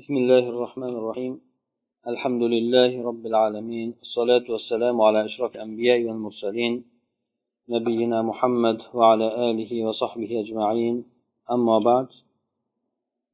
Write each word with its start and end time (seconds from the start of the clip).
بسم 0.00 0.16
الله 0.16 0.44
الرحمن 0.48 0.92
الرحيم. 1.00 1.40
الحمد 2.12 2.42
لله 2.42 2.92
رب 3.08 3.26
العالمين. 3.26 3.88
الصلاة 4.02 4.46
والسلام 4.48 5.00
على 5.00 5.24
إشراك 5.28 5.56
الأنبياء 5.56 5.98
والمرسلين 6.04 6.84
نبينا 7.68 8.22
محمد 8.22 8.78
وعلى 8.94 9.50
آله 9.50 9.72
وصحبه 9.86 10.30
أجمعين. 10.40 11.04
أما 11.50 11.78
بعد 11.78 12.08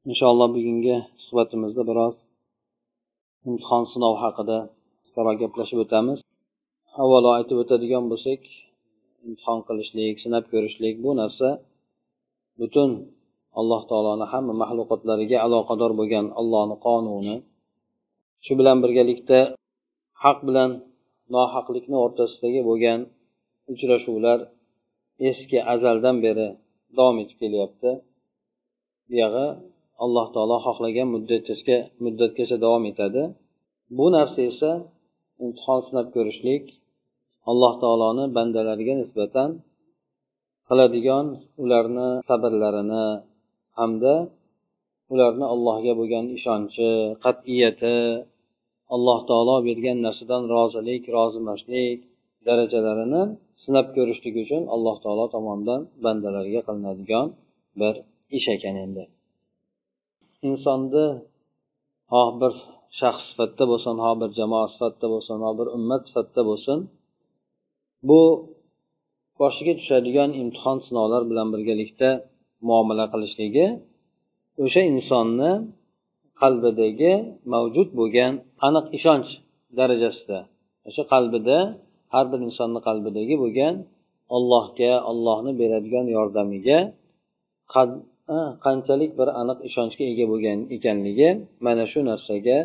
إن 0.07 0.13
شاء 0.19 0.31
الله 0.31 0.47
بينجا 0.47 0.97
صلاة 1.29 1.51
مزدبرات 1.53 2.17
امتحان 3.47 3.85
صنع 3.85 4.11
حقدا 4.23 4.69
ترى 5.15 5.31
قبل 5.45 5.67
شبه 5.67 5.83
تامس 5.83 6.19
أولا 6.99 7.39
أتبت 7.39 7.73
ديان 7.73 8.09
بسيك 8.09 8.43
امتحان 9.25 9.61
قلش 9.61 9.95
ليك 9.95 10.19
سنب 10.19 10.43
كورش 10.51 10.81
ليك 10.81 10.95
بو 11.03 11.13
نفسه 11.13 11.59
بتون 12.59 12.91
alloh 13.59 13.81
taoloni 13.89 14.25
hamma 14.31 14.53
maxluqotlariga 14.61 15.37
aloqador 15.45 15.91
bo'lgan 15.99 16.25
allohni 16.39 16.75
qonuni 16.85 17.35
shu 18.45 18.53
bilan 18.59 18.77
birgalikda 18.83 19.39
haq 20.23 20.37
bilan 20.47 20.71
nohaqlikni 21.35 21.97
o'rtasidagi 22.05 22.61
bo'lgan 22.69 22.99
uchrashuvlar 23.73 24.39
eski 25.29 25.57
azaldan 25.73 26.17
beri 26.25 26.47
davom 26.97 27.17
etib 27.23 27.37
kelyapti. 27.43 27.89
Buyog'i 29.09 29.47
alloh 30.03 30.27
taolo 30.35 30.57
xohlagan 30.65 31.07
muddatgacha 31.15 31.77
muddatgacha 32.05 32.57
davom 32.65 32.83
etadi. 32.91 33.23
Bu 33.97 34.05
narsa 34.15 34.39
esa 34.51 34.71
imtihon 35.45 35.79
sinab 35.87 36.07
ko'rishlik 36.15 36.63
alloh 37.51 37.73
taoloni 37.83 38.25
bandalariga 38.37 38.93
nisbatan 39.01 39.49
qiladigan 40.67 41.25
ularni 41.63 42.09
sabrlarini 42.29 43.05
hamda 43.77 44.13
ularni 45.13 45.45
allohga 45.53 45.93
bo'lgan 45.99 46.25
ishonchi 46.37 46.89
qat'iyati 47.25 47.95
alloh 48.95 49.19
taolo 49.29 49.55
bergan 49.67 49.97
narsadan 50.05 50.43
rozilik 50.55 51.03
rozimaslik 51.15 51.99
darajalarini 52.47 53.23
sinab 53.63 53.87
ko'rishlik 53.95 54.35
uchun 54.43 54.61
alloh 54.75 54.95
taolo 55.03 55.25
tomonidan 55.35 55.81
bandalarga 56.03 56.61
qilinadigan 56.67 57.27
bir 57.79 57.93
ish 58.37 58.47
ekan 58.55 58.75
endi. 58.85 59.03
Insonni 60.47 61.05
xoh 62.11 62.29
bir 62.41 62.53
shaxs 62.99 63.23
sifatida 63.29 63.65
bo'lsin 63.71 63.95
ho 64.03 64.11
bir 64.21 64.29
jamoa 64.39 64.65
sifatida 64.73 65.07
bo'lsin 65.13 65.37
ho 65.45 65.51
bir 65.59 65.67
ummat 65.77 66.01
sifatida 66.09 66.41
bo'lsin 66.49 66.77
bu 68.09 68.21
boshiga 69.39 69.73
tushadigan 69.79 70.29
imtihon 70.41 70.77
sinovlar 70.87 71.21
bilan 71.31 71.47
birgalikda 71.53 72.09
muomala 72.67 73.05
qilishligi 73.13 73.67
o'sha 74.63 74.81
insonni 74.93 75.51
qalbidagi 76.41 77.13
mavjud 77.53 77.89
bo'lgan 77.99 78.31
aniq 78.67 78.85
ishonch 78.97 79.29
darajasida 79.77 80.39
o'sha 80.89 81.03
qalbida 81.13 81.57
har 82.13 82.25
bir 82.31 82.39
insonni 82.47 82.79
qalbidagi 82.87 83.35
bo'lgan 83.43 83.73
allohga 84.35 84.93
allohni 85.11 85.51
beradigan 85.61 86.05
yordamiga 86.17 86.79
qanchalik 88.65 89.11
bir 89.19 89.29
aniq 89.41 89.59
ishonchga 89.69 90.03
ega 90.11 90.25
bo'lgan 90.31 90.59
ekanligi 90.75 91.29
mana 91.65 91.83
shu 91.91 91.99
narsaga 92.09 92.59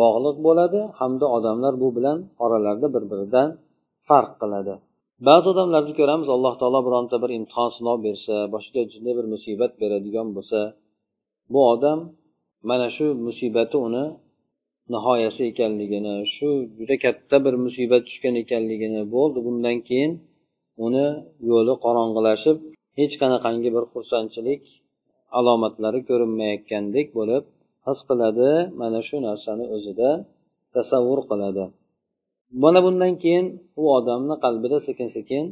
bog'liq 0.00 0.36
bo'ladi. 0.46 0.80
Hamda 0.98 1.26
odamlar 1.36 1.74
bu 1.82 1.88
bilan 1.96 2.18
oralarida 2.44 2.88
bir 2.94 3.04
biridan 3.10 3.48
farq 4.08 4.32
qiladi. 4.40 4.74
Ba'zi 5.24 5.46
odamlarni 5.52 5.92
ko'ramiz 6.00 6.28
alloh 6.36 6.54
taolo 6.60 6.80
bironta 6.86 7.16
bir 7.22 7.30
imtihon 7.38 7.70
sinov 7.76 7.98
bersa 8.06 8.34
boshqa 8.54 8.80
shunday 8.92 9.14
bir 9.18 9.26
musibat 9.34 9.72
beradigan 9.82 10.28
bo'lsa 10.36 10.60
bu 11.52 11.60
odam 11.72 11.98
mana 12.70 12.88
shu 12.96 13.06
musibati 13.26 13.76
uni 13.86 14.04
nihoyasi 14.94 15.42
ekanligini 15.50 16.14
shu 16.34 16.48
juda 16.78 16.96
katta 17.04 17.36
bir 17.44 17.54
musibat 17.64 18.02
tushgan 18.08 18.34
ekanligini 18.42 19.02
bo'ldi. 19.14 19.38
Bundan 19.46 19.76
keyin 19.88 20.12
uni 20.86 21.06
yo'li 21.50 21.74
qorong'ilashib 21.84 22.56
hech 22.98 23.14
qanaqangi 23.22 23.70
bir 23.76 23.84
xursandchilik 23.92 24.62
alomatlari 25.38 26.00
ko'rinmayotgandek 26.08 27.06
bo'lib 27.18 27.44
his 27.86 28.00
qiladi 28.08 28.50
mana 28.80 29.00
shu 29.08 29.16
narsani 29.28 29.64
o'zida 29.76 30.10
tasavvur 30.74 31.20
qiladi. 31.30 31.64
Mana 32.62 32.78
bundan 32.86 33.12
keyin 33.22 33.46
u 33.80 33.82
odamni 33.96 34.36
qalbida 34.44 34.78
sekin 34.88 35.08
sekin 35.16 35.44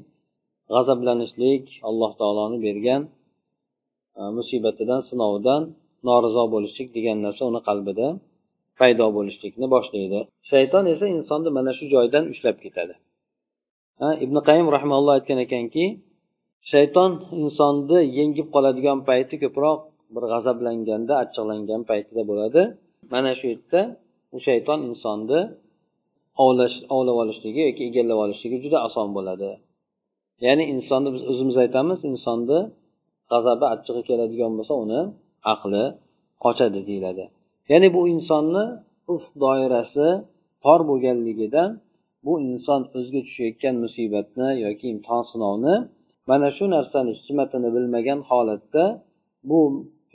g'azablanishlik 0.74 1.64
alloh 1.88 2.12
taoloni 2.20 2.58
bergan 2.66 3.02
e, 4.18 4.20
musibatidan 4.38 5.00
sinovidan 5.08 5.62
norizo 6.08 6.44
bo'lishlik 6.54 6.88
degan 6.96 7.18
narsa 7.26 7.42
uni 7.50 7.60
qalbida 7.68 8.06
paydo 8.80 9.06
bo'lishlikni 9.16 9.66
boshlaydi. 9.74 10.20
Shayton 10.50 10.84
esa 10.92 11.06
insonni 11.16 11.50
mana 11.58 11.72
shu 11.78 11.84
joydan 11.94 12.24
ushlab 12.32 12.56
ketadi. 12.64 12.94
Ibn 14.24 14.36
qayim 14.48 14.68
rahmaulloh 14.76 15.12
aytgan 15.18 15.38
ekanki 15.46 15.84
shayton 16.72 17.10
insonni 17.42 17.98
yengib 18.18 18.48
qoladigan 18.54 18.98
payti 19.08 19.34
ko'proq 19.42 19.78
bir 20.14 20.24
g'azablanganda 20.32 21.14
achchiqlangan 21.22 21.82
paytida 21.90 22.22
bo'ladi. 22.30 22.62
Mana 23.12 23.30
shu 23.38 23.44
yerda 23.52 23.80
u 24.36 24.38
shayton 24.46 24.78
insonni 24.90 25.40
ovlash 26.42 26.76
ovlab 26.94 27.16
olishligi 27.22 27.60
yoki 27.68 27.82
egallab 27.88 28.18
olishligi 28.24 28.58
juda 28.64 28.78
oson 28.88 29.08
bo'ladi. 29.16 29.50
Ya'ni 30.44 30.64
insonni 30.74 31.08
biz 31.14 31.22
o'zimiz 31.30 31.56
aytamiz 31.64 31.98
insonni 32.10 32.58
g'azabi 33.30 33.66
achchig'i 33.74 34.02
keladigan 34.08 34.52
bo'lsa 34.58 34.74
uni 34.84 35.00
aqli 35.52 35.84
qochadi 36.44 36.80
deyiladi. 36.88 37.24
Ya'ni 37.70 37.88
bu 37.96 38.00
insonni 38.14 38.64
uf 39.14 39.24
doirasi 39.42 40.08
tor 40.64 40.80
bo'lganligidan 40.90 41.70
bu 42.26 42.32
inson 42.48 42.80
o'ziga 42.96 43.20
tushayotgan 43.26 43.74
musibatni 43.84 44.48
yoki 44.66 44.86
imtihon 44.92 45.24
sinovni 45.32 45.74
mana 46.30 46.48
shu 46.56 46.64
narsani 46.76 47.10
hikmatini 47.18 47.68
bilmagan 47.76 48.20
holatda 48.30 48.84
bu 49.50 49.60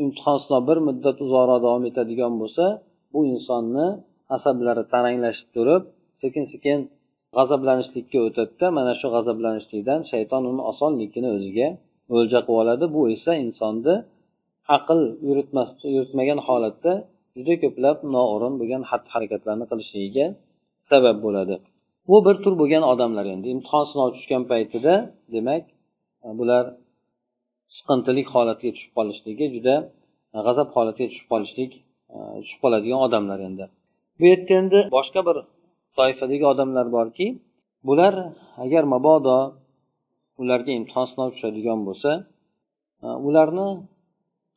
imtihon 0.03 0.38
sinov 0.44 0.63
bir 0.69 0.78
muddat 0.88 1.18
uzoqroq 1.25 1.59
davom 1.66 1.84
etadigan 1.90 2.34
bo'lsa 2.41 2.66
bu 3.13 3.19
insonni 3.34 3.88
asablari 4.35 4.84
taranglashib 4.94 5.50
turib 5.56 5.84
sekin 6.22 6.46
sekin 6.53 6.80
g'azablanishlikka 7.38 8.19
o'tadida 8.28 8.68
mana 8.78 8.94
shu 9.00 9.07
g'azablanishlikdan 9.16 10.00
shayton 10.12 10.44
uni 10.52 10.62
osonlikgina 10.72 11.30
o'ziga 11.38 11.68
o'lja 12.16 12.40
qilib 12.47 12.59
oladi. 12.62 12.85
Bu 12.96 13.02
esa 13.16 13.31
insonni 13.46 13.96
aql 14.78 15.00
yuritmas 15.28 15.69
yuritmagan 15.96 16.40
holatda 16.47 16.91
juda 17.38 17.56
ko'plab 17.63 17.97
noo'rin 18.16 18.53
bo'lgan 18.59 18.84
xatti 18.90 19.09
harakatlarni 19.16 19.66
qilishligiga 19.72 20.25
sabab 20.90 21.18
bo'ladi. 21.25 21.56
Bu 22.09 22.18
bir 22.25 22.35
tur 22.44 22.53
bo'lgan 22.62 22.84
odamlar 22.94 23.25
endi. 23.34 23.47
Imtihon 23.56 23.85
sinov 23.91 24.09
tushgan 24.16 24.44
paytida 24.52 24.94
demak 25.35 25.63
bular 26.40 26.66
siqintilik 27.78 28.28
holatiga 28.35 28.72
tushib 28.75 28.91
qolishligi 28.97 29.46
juda 29.56 29.75
g'azab 30.46 30.69
holatiga 30.75 31.08
tushib 31.12 31.28
qolishlik 31.34 31.72
tushib 32.41 32.59
qoladigan 32.63 33.00
odamlar 33.08 33.40
endi. 33.47 33.66
Bu 34.19 34.24
yerda 34.31 34.53
endi 34.62 34.79
boshqa 34.97 35.22
bir 35.28 35.38
toifadagi 35.97 36.45
odamlar 36.53 36.88
borki 36.97 37.27
bular 37.88 38.13
agar 38.63 38.83
mabodo 38.94 39.38
ularga 40.41 40.72
imtihon 40.79 41.05
sinov 41.11 41.29
tushadigan 41.35 41.79
bo'lsa 41.88 42.11
e, 43.05 43.07
ularni 43.27 43.67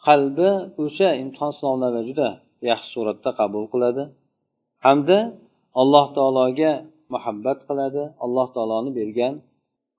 qalbi 0.06 0.50
o'sha 0.84 1.09
imtihon 1.22 1.53
sinovlarni 1.59 2.03
juda 2.09 2.28
yaxshi 2.71 2.88
suratda 2.94 3.31
qabul 3.41 3.65
qiladi 3.72 4.04
hamda 4.87 5.19
alloh 5.81 6.06
taologa 6.16 6.72
muhabbat 7.15 7.59
qiladi 7.69 8.03
alloh 8.25 8.48
taoloni 8.54 8.91
bergan 8.98 9.34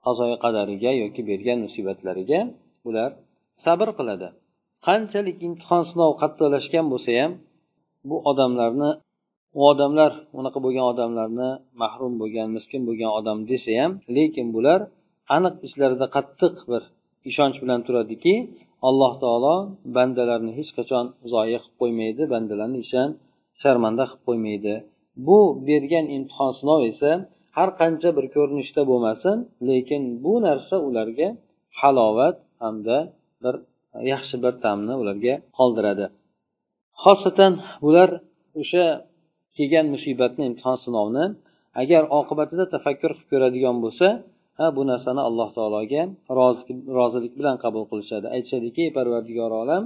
qazoyi 0.05 0.35
qadariga 0.43 0.91
yoki 1.03 1.21
bergan 1.29 1.57
musibatlariga 1.65 2.39
ular 2.87 3.09
sabr 3.65 3.89
qiladi. 3.99 4.27
Qanchalik 4.87 5.37
imtihon 5.47 5.83
sinov 5.91 6.11
qattiqlashgan 6.21 6.85
bo'lsa 6.93 7.11
ham 7.19 7.31
bu 8.09 8.15
odamlarni 8.31 8.89
u 9.57 9.61
odamlar 9.71 10.11
unaqa 10.39 10.59
bo'lgan 10.65 10.85
odamlarni 10.93 11.49
mahrum 11.81 12.13
bo'lgan 12.21 12.47
miskin 12.55 12.81
bo'lgan 12.87 13.11
odam 13.19 13.37
desa 13.51 13.71
ham 13.81 13.91
lekin 14.15 14.47
bular 14.55 14.79
aniq 15.35 15.55
ichlarida 15.67 16.07
qattiq 16.15 16.55
bir 16.71 16.83
ishonch 17.29 17.57
bilan 17.63 17.79
turadiki 17.87 18.35
alloh 18.87 19.13
taolo 19.23 19.55
bandalarni 19.95 20.51
hech 20.59 20.71
qachon 20.77 21.05
zoya 21.33 21.59
qilib 21.63 21.75
qo'ymaydi 21.81 22.23
bandalarni 22.33 22.79
ishon 22.85 23.09
sharmanda 23.61 24.03
qilib 24.09 24.23
qo'ymaydi. 24.27 24.73
Bu 25.27 25.39
bergan 25.67 26.05
imtihon 26.17 26.51
sinov 26.59 26.79
esa 26.91 27.11
har 27.57 27.69
qancha 27.81 28.09
bir 28.17 28.25
ko'rinishda 28.35 28.81
bo'lmasin 28.91 29.37
lekin 29.69 30.01
bu 30.23 30.33
narsa 30.47 30.75
ularga 30.87 31.27
halovat 31.79 32.35
hamda 32.63 32.97
bir 33.43 33.55
yaxshi 34.11 34.35
bir 34.43 34.53
ta'mni 34.63 34.93
ularga 35.01 35.33
qoldiradi. 35.57 36.05
Xosatan 37.03 37.53
bular 37.85 38.09
o'sha 38.61 38.85
kelgan 39.57 39.85
musibatni 39.93 40.43
imtihon 40.49 40.77
sinovni 40.85 41.25
agar 41.81 42.03
oqibatida 42.19 42.65
tafakkur 42.73 43.11
qilib 43.15 43.29
ko'radigan 43.31 43.77
bo'lsa 43.85 44.07
ha 44.59 44.65
bu 44.75 44.81
narsani 44.91 45.21
alloh 45.29 45.49
taologa 45.57 46.01
rozilik 46.97 47.33
bilan 47.39 47.55
qabul 47.63 47.83
qilishadi. 47.91 48.25
Aytishadiki 48.35 48.83
parvardigor 48.97 49.51
olam 49.61 49.83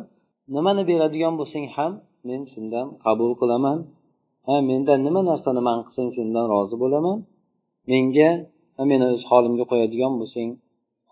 nimani 0.56 0.84
beradigan 0.90 1.34
bo'lsang 1.40 1.66
ham 1.76 1.92
men 2.30 2.42
shundan 2.54 2.88
qabul 3.06 3.32
qilaman. 3.42 3.78
Ha 4.48 4.56
mendan 4.70 5.00
nima 5.08 5.22
narsani 5.32 5.62
man 5.70 5.80
qilsang 5.86 6.10
shundan 6.18 6.46
rozi 6.54 6.76
bo'laman. 6.84 7.18
Menga 7.92 8.30
meni 8.92 9.06
o'z 9.14 9.24
holimga 9.30 9.66
qo'yadigan 9.72 10.14
bo'lsang 10.22 10.50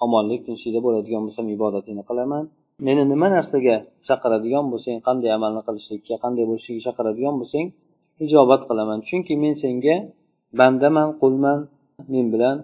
omonlik 0.05 0.41
tinchlikda 0.47 0.79
bo'ladigan 0.85 1.21
bo'lsam 1.27 1.45
ibodatingni 1.55 2.03
qilaman. 2.09 2.43
Meni 2.87 3.03
nima 3.11 3.27
narsaga 3.35 3.75
chaqiradigan 4.07 4.65
bo'lsang 4.73 4.97
qanday 5.07 5.31
amalni 5.37 5.61
qilishlikka 5.67 6.15
qanday 6.23 6.43
bo'lishlikka 6.49 6.81
chaqiradigan 6.87 7.35
bo'lsang 7.41 7.67
ijobat 8.25 8.61
qilaman. 8.69 8.99
Chunki 9.09 9.33
men 9.43 9.53
senga 9.63 9.95
bandaman 10.59 11.09
qulman 11.21 11.59
men 12.13 12.25
bilan 12.33 12.57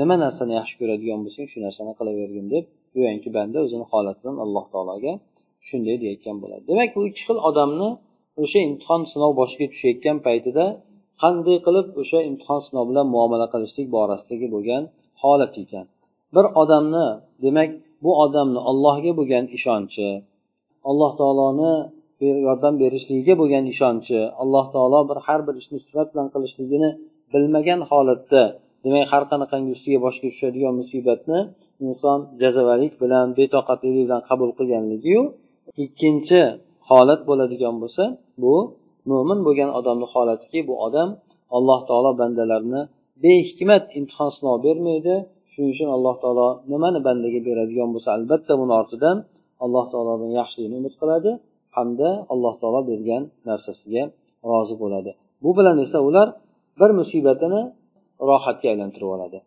nima 0.00 0.14
narsani 0.24 0.52
yaxshi 0.60 0.74
ko'radigan 0.80 1.20
bo'lsang 1.24 1.46
shu 1.52 1.58
narsani 1.66 1.92
qilavergin 1.98 2.46
deb 2.54 2.64
go'yoki 2.94 3.30
banda 3.36 3.58
o'zini 3.66 3.86
holatidan 3.92 4.36
alloh 4.44 4.64
taologa 4.72 5.12
shunday 5.68 5.96
deyayotgan 6.02 6.36
bo'ladi. 6.42 6.62
Demak 6.70 6.90
bu 6.96 7.00
ikki 7.08 7.22
xil 7.28 7.38
odamni 7.48 7.88
o'sha 8.42 8.58
imtihon 8.68 9.02
sinov 9.12 9.32
boshiga 9.40 9.66
tushayotgan 9.72 10.16
paytida 10.26 10.64
qanday 11.22 11.56
qilib 11.66 11.86
o'sha 12.02 12.18
imtihon 12.30 12.60
sinov 12.66 12.84
bilan 12.90 13.06
muomala 13.14 13.46
qilishlik 13.54 13.86
borasidagi 13.96 14.46
bo'lgan 14.54 14.82
holat 15.22 15.54
ekan. 15.62 15.86
Bir 16.34 16.46
odamni 16.62 17.06
demak 17.44 17.70
bu 18.04 18.10
odamni 18.24 18.60
allohga 18.70 19.12
bo'lgan 19.18 19.44
ishonchi 19.56 20.08
alloh 20.90 21.12
taoloni 21.20 21.72
yordam 22.46 22.74
berishligiga 22.82 23.34
bo'lgan 23.40 23.64
ishonchi 23.72 24.18
alloh 24.42 24.64
taolo 24.74 25.00
bir 25.10 25.18
har 25.26 25.40
bir 25.46 25.54
ishni 25.62 25.78
sifat 25.86 26.06
bilan 26.12 26.28
qilishligini 26.34 26.90
bilmagan 27.32 27.80
holatda 27.90 28.42
demak 28.84 29.06
har 29.12 29.22
qanaqangi 29.30 29.70
ustiga 29.76 29.98
boshiga 30.06 30.28
tushadigan 30.34 30.74
musibatni 30.80 31.38
inson 31.86 32.18
jazavalik 32.42 32.92
bilan 33.02 33.26
betoqatlik 33.38 33.92
bilan 33.98 34.20
qabul 34.28 34.50
qilganligiyu 34.58 35.20
ikkinchi 35.84 36.40
holat 36.90 37.20
bo'ladigan 37.28 37.74
bo'lsa 37.82 38.04
bu 38.42 38.54
mo'min 39.10 39.38
bo'lgan 39.46 39.70
odamni 39.78 40.06
holatiki 40.14 40.60
bu 40.68 40.74
odam 40.86 41.08
alloh 41.56 41.80
taolo 41.88 42.10
bandalarni 42.20 42.80
behikmat 43.24 43.84
imtihon 43.98 44.30
sinov 44.36 44.56
bermaydi. 44.66 45.14
Shuning 45.52 45.70
uchun 45.74 45.88
alloh 45.96 46.14
taolo 46.22 46.48
nimani 46.72 47.00
bandaga 47.06 47.40
beradigan 47.48 47.88
bo'lsa 47.94 48.08
albatta 48.16 48.52
buni 48.60 48.72
ortidan 48.80 49.16
alloh 49.64 49.84
taolodan 49.92 50.30
yaxshilikni 50.40 50.76
umid 50.80 50.94
qiladi. 51.00 51.30
Hamda 51.76 52.08
alloh 52.32 52.54
taolo 52.60 52.80
bergan 52.90 53.22
narsasiga 53.48 54.02
rozi 54.50 54.74
bo'ladi. 54.82 55.10
Bu 55.42 55.50
bilan 55.58 55.76
esa 55.84 55.98
ular 56.08 56.28
bir 56.80 56.90
musibatini 57.00 57.60
rohatga 58.30 58.66
aylantirib 58.72 59.10
oladi. 59.16 59.38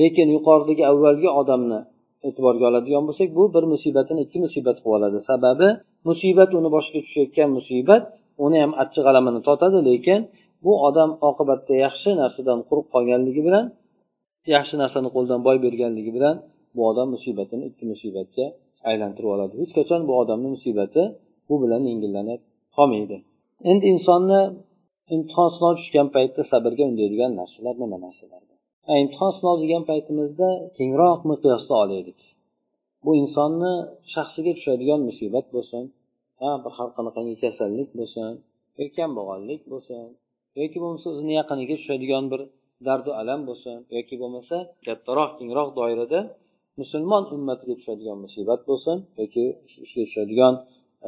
Lekin 0.00 0.28
yuqoridagi 0.36 0.84
avvalgi 0.90 1.28
odamni 1.40 1.80
e'tiborga 2.28 2.64
oladigan 2.70 3.02
bo'lsak 3.08 3.28
bu 3.38 3.44
bir 3.54 3.64
musibatini 3.72 4.20
ikki 4.26 4.38
musibat 4.46 4.76
qilib 4.82 4.96
oladi. 4.98 5.18
Sababi 5.30 5.68
musibat 6.08 6.50
uni 6.58 6.68
boshiga 6.74 7.00
tushayotgan 7.06 7.48
musibat 7.58 8.02
uni 8.44 8.58
ham 8.64 8.72
achchiq 8.82 9.04
alamini 9.10 9.40
totadi 9.48 9.78
lekin 9.90 10.20
bu 10.64 10.72
odam 10.88 11.10
oqibatda 11.28 11.74
yaxshi 11.86 12.10
narsadan 12.22 12.58
quruq 12.68 12.86
qolganligi 12.94 13.42
bilan 13.48 13.64
yaxshi 14.56 14.74
narsani 14.82 15.08
qo'ldan 15.16 15.40
boy 15.46 15.56
berganligi 15.64 16.10
bilan 16.16 16.36
bu 16.76 16.80
odam 16.90 17.06
musibatini 17.14 17.62
ikki 17.70 17.84
musibatga 17.92 18.46
aylantirib 18.90 19.30
oladi. 19.36 19.54
Hech 19.62 19.72
qachon 19.78 20.00
bu 20.08 20.12
odamni 20.22 20.48
musibati 20.56 21.02
bu 21.48 21.54
bilan 21.62 21.82
yengillanib 21.90 22.40
qolmaydi. 22.76 23.16
Endi 23.70 23.84
insonni 23.94 24.40
imtihon 25.14 25.48
sinov 25.54 25.72
tushgan 25.78 26.08
paytda 26.16 26.42
sabrga 26.50 26.84
undaydigan 26.90 27.32
narsalar 27.40 27.74
nima 27.82 27.98
narsalar 28.06 28.40
imtihon 29.02 29.32
sinov 29.38 29.56
degan 29.64 29.82
paytimizda 29.90 30.48
kengroq 30.78 31.20
miqyosda 31.30 31.74
olaylik. 31.84 32.20
Bu 33.04 33.10
insonni 33.22 33.72
shaxsiga 34.14 34.52
tushadigan 34.58 35.00
musibat 35.08 35.46
bo'lsin 35.54 35.82
ha 36.40 36.50
bir 36.62 36.72
har 36.78 36.88
qanaqangi 36.96 37.36
kasallik 37.44 37.88
bo'lsin 37.98 38.30
yoki 38.78 38.94
kambag'allik 38.98 39.62
bo'lsin 39.72 40.02
yoki 40.60 40.78
bo'lmasa 40.82 41.06
o'zini 41.12 41.32
yaqiniga 41.40 41.74
tushadigan 41.80 42.24
bir 42.32 42.40
dardu 42.86 43.10
alam 43.20 43.40
bo'lsin 43.48 43.76
yoki 43.96 44.14
bo'lmasa 44.22 44.56
kattaroq 44.86 45.30
kengroq 45.38 45.68
doirada 45.78 46.20
musulmon 46.80 47.24
ummatiga 47.36 47.74
tushadigan 47.80 48.18
musibat 48.24 48.60
bo'lsin 48.70 48.96
yoki 49.20 49.44
ishga 49.84 50.02
tushadigan 50.08 50.54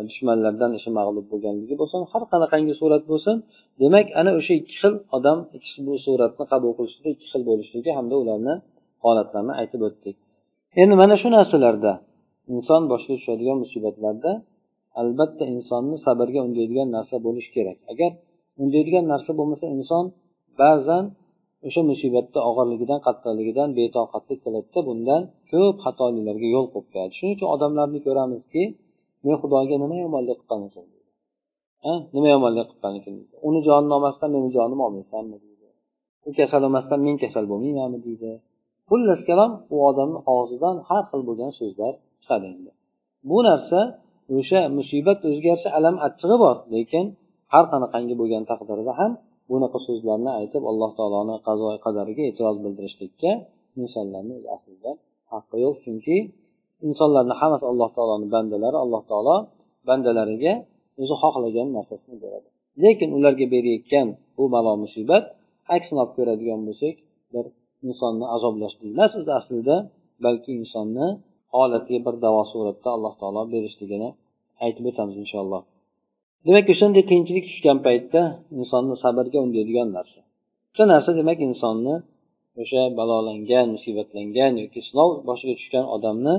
dushmanlardan 0.09 0.71
o'sha 0.79 0.91
mag'lub 0.99 1.27
bo'lganligi 1.33 1.75
bo'lsin 1.81 2.01
har 2.13 2.23
qanaqangi 2.33 2.75
surat 2.81 3.03
bo'lsin 3.11 3.37
demak 3.83 4.07
ana 4.21 4.31
o'sha 4.39 4.53
ikki 4.61 4.75
xil 4.83 4.95
odam 5.17 5.39
bu 5.87 5.95
suratni 6.07 6.45
qabul 6.53 6.73
qilishlikda 6.79 7.09
ikki 7.15 7.27
xil 7.33 7.43
bo'lishligi 7.51 7.91
hamda 7.99 8.15
ularni 8.23 8.55
holatlarini 9.05 9.55
aytib 9.61 9.81
o'tdik. 9.89 10.17
Endi 10.83 10.95
mana 11.03 11.15
shu 11.23 11.29
narsalarda 11.37 11.93
inson 12.55 12.83
boshiga 12.93 13.15
tushadigan 13.21 13.59
musibatlarda 13.65 14.33
albatta 15.01 15.45
insonni 15.55 15.97
sabrga 16.07 16.41
undaydigan 16.49 16.89
narsa 16.97 17.17
bo'lishi 17.27 17.51
kerak. 17.57 17.79
Agar 17.93 18.11
undaydigan 18.63 19.05
narsa 19.13 19.31
bo'lmasa 19.39 19.67
inson 19.77 20.05
ba'zan 20.61 21.05
o'sha 21.69 21.83
musibatni 21.91 22.41
og'irligidan 22.49 23.01
qattiqligidan 23.07 23.69
betoqatlik 23.79 24.39
qiladida 24.45 24.81
bundan 24.89 25.23
ko'p 25.53 25.77
xatoliklarga 25.85 26.49
yo'l 26.55 26.67
qo'yib 26.73 26.89
qo'yadi 26.93 27.13
shuning 27.19 27.35
uchun 27.37 27.49
odamlarni 27.55 27.99
ko'ramizki 28.07 28.63
men 29.25 29.37
xudoga 29.43 29.77
nima 29.83 29.97
yomonlik 30.05 30.39
qilgan 30.41 30.61
ekan 30.69 30.85
deydi 30.93 31.11
nima 32.15 32.29
yomonlik 32.35 32.67
qilgan 32.73 32.93
ekan 32.99 33.15
uni 33.49 33.61
jonini 33.69 33.93
olmasdan 33.99 34.29
meni 34.37 34.49
jonimni 34.57 34.83
olmaysanmi 34.89 35.37
deydi. 35.45 35.67
U 36.29 36.31
kasal 36.39 36.61
bo'lmasdan 36.65 37.01
men 37.07 37.17
kasal 37.23 37.45
bo'lmaymanmi 37.53 37.99
deydi. 38.07 38.31
Xullas 38.91 39.21
kalom 39.29 39.53
u 39.75 39.77
odamni 39.89 40.21
og'zidan 40.35 40.77
har 40.89 41.03
xil 41.11 41.23
bo'lgan 41.29 41.51
so'zlar 41.59 41.93
chiqadi 42.23 42.47
endi. 42.55 42.71
Bu 43.29 43.39
narsa 43.49 43.81
o'sha 44.37 44.61
musibat 44.79 45.19
o'ziga 45.29 45.49
yarasha 45.53 45.71
alam 45.79 45.97
achchig'i 46.07 46.37
bor 46.45 46.57
lekin 46.75 47.05
har 47.53 47.65
qanaqangi 47.73 48.15
bo'lgan 48.21 48.45
taqdirda 48.51 48.93
ham 49.01 49.13
bunaqa 49.51 49.79
so'zlarni 49.87 50.31
aytib 50.41 50.63
alloh 50.71 50.91
taoloni 50.99 51.37
qazo 51.47 51.69
qadariga 51.85 52.23
e'tiroz 52.31 52.57
bildirishlikka 52.65 53.31
insonlarni 53.83 54.37
aslida 54.55 54.91
haqqi 55.33 55.57
yo'q. 55.65 55.77
Chunki 55.85 56.17
insonlarni 56.89 57.35
hammasi 57.41 57.65
alloh 57.73 57.89
taoloni 57.97 58.27
bandalari 58.35 58.79
alloh 58.85 59.03
taolo 59.11 59.37
bandalariga 59.89 60.53
o'zi 61.03 61.15
xohlagan 61.23 61.69
narsasini 61.77 62.17
beradi. 62.25 62.49
Lekin 62.83 63.11
ularga 63.19 63.47
berayotgan 63.55 64.09
bu 64.37 64.45
balo 64.55 64.73
musibat 64.85 65.25
aksini 65.75 65.99
olib 66.03 66.13
ko'radigan 66.19 66.61
bo'lsak 66.69 66.95
bir 67.33 67.45
insonni 67.89 68.27
azoblash 68.37 68.75
emas 68.89 69.13
o'zi 69.21 69.33
aslida 69.41 69.77
balki 70.25 70.51
insonni 70.61 71.07
holatiga 71.55 72.01
bir 72.07 72.15
davo 72.25 72.43
suratda 72.53 72.89
alloh 72.97 73.15
taolo 73.21 73.43
berishligini 73.55 74.09
aytib 74.65 74.85
o'tamiz 74.91 75.17
inshaalloh. 75.25 75.63
Demak 76.47 76.67
o'shanday 76.75 77.03
qiyinchilik 77.11 77.45
tushgan 77.51 77.79
paytda 77.87 78.21
insonni 78.61 78.95
sabrga 79.05 79.39
undaydigan 79.47 79.89
narsa. 79.97 80.21
O'sha 80.73 80.85
narsa 80.93 81.11
demak 81.21 81.39
insonni 81.49 81.95
o'sha 82.63 82.83
balolangan 82.99 83.67
musibatlangan 83.75 84.53
yoki 84.63 84.81
sinov 84.89 85.11
boshiga 85.29 85.55
tushgan 85.61 85.85
odamni 85.97 86.35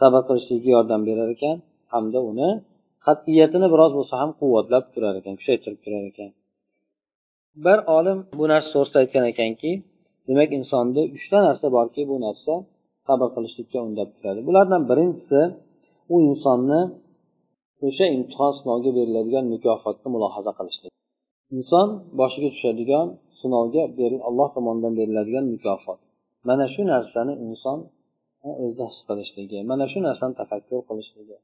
sabr 0.00 0.20
qilishlikka 0.28 0.68
yordam 0.76 1.00
berar 1.08 1.28
ekan 1.36 1.56
hamda 1.94 2.18
uni 2.30 2.48
qat'iyatini 3.06 3.66
biroz 3.74 3.92
bo'lsa 3.98 4.14
ham 4.22 4.30
quvvatlab 4.40 4.84
turar 4.94 5.14
ekan 5.20 5.34
kuchaytirib 5.40 5.80
turar 5.84 6.04
ekan. 6.10 6.30
Bir 7.64 7.78
olim 7.96 8.18
bu 8.38 8.44
narsa 8.52 8.68
to'g'risida 8.74 8.98
aytgan 9.04 9.24
ekanki 9.32 9.70
demak 10.28 10.50
insonda 10.58 11.00
uchta 11.16 11.38
narsa 11.48 11.66
borki 11.76 12.02
bu 12.10 12.16
narsa 12.26 12.52
sabr 13.06 13.28
qilishlikka 13.34 13.78
undab 13.88 14.08
turadi. 14.16 14.40
Bulardan 14.48 14.82
birinchisi 14.90 15.40
u 16.14 16.16
insonni 16.28 16.80
o'sha 17.86 18.06
imtihon 18.16 18.52
sinovga 18.58 18.90
beriladigan 18.98 19.44
mukofotni 19.54 20.08
mulohaza 20.14 20.52
qilishlik 20.58 20.92
inson 21.56 21.88
boshiga 22.20 22.48
tushadigan 22.54 23.06
sinovga 23.40 23.82
alloh 24.28 24.48
tomonidan 24.56 24.92
beriladigan 25.00 25.44
mukofot. 25.54 25.98
Mana 26.48 26.64
shu 26.74 26.82
narsani 26.92 27.34
inson 27.46 27.78
o'zida 28.62 28.84
his 28.90 29.00
qilishligi. 29.08 29.58
Mana 29.70 29.84
shu 29.92 29.98
narsani 30.08 30.34
tafakkur 30.40 30.80
qilishligi. 30.88 31.36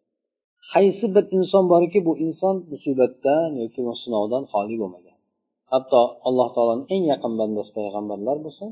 Qaysi 0.72 1.06
bir 1.14 1.24
inson 1.38 1.64
borki 1.72 1.98
bu 2.06 2.12
inson 2.26 2.56
musibatdan 2.72 3.48
yoki 3.62 3.80
sinovdan 4.02 4.44
xoli 4.52 4.76
bo'lmagan. 4.82 5.18
Hatto 5.72 6.00
alloh 6.28 6.48
taoloni 6.56 6.84
eng 6.94 7.04
yaqin 7.12 7.32
bandasi 7.40 7.70
payg'ambarlar 7.78 8.36
bo'lsin 8.46 8.70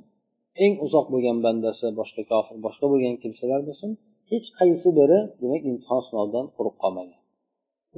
eng 0.65 0.75
uzoq 0.87 1.07
bo'lgan 1.13 1.39
bandasi 1.47 1.87
boshqa 2.01 2.23
kofir 2.31 2.57
boshqa 2.67 2.87
bo'lgan 2.93 3.15
kimsalar 3.23 3.61
bo'lsin 3.69 3.91
hech 4.31 4.49
qaysi 4.59 4.89
biri 4.99 5.19
demak 5.41 5.63
imtihon 5.71 6.03
sinovdan 6.09 6.45
quruq 6.57 6.77
qolmagan. 6.83 7.21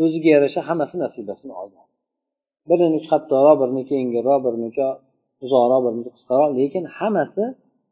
O'ziga 0.03 0.29
yarasha 0.37 0.61
hammasi 0.69 0.97
nasibasini 1.05 1.55
olgan. 1.63 1.87
Biriniki 2.71 3.07
qattiqroq 3.13 3.57
biriniki 3.63 3.93
yengilroq 4.01 4.41
biriniki 4.47 4.87
uzoqroq 5.45 5.81
biriniki 5.87 6.11
qisqaroq 6.17 6.51
lekin 6.59 6.85
hammasi 6.99 7.45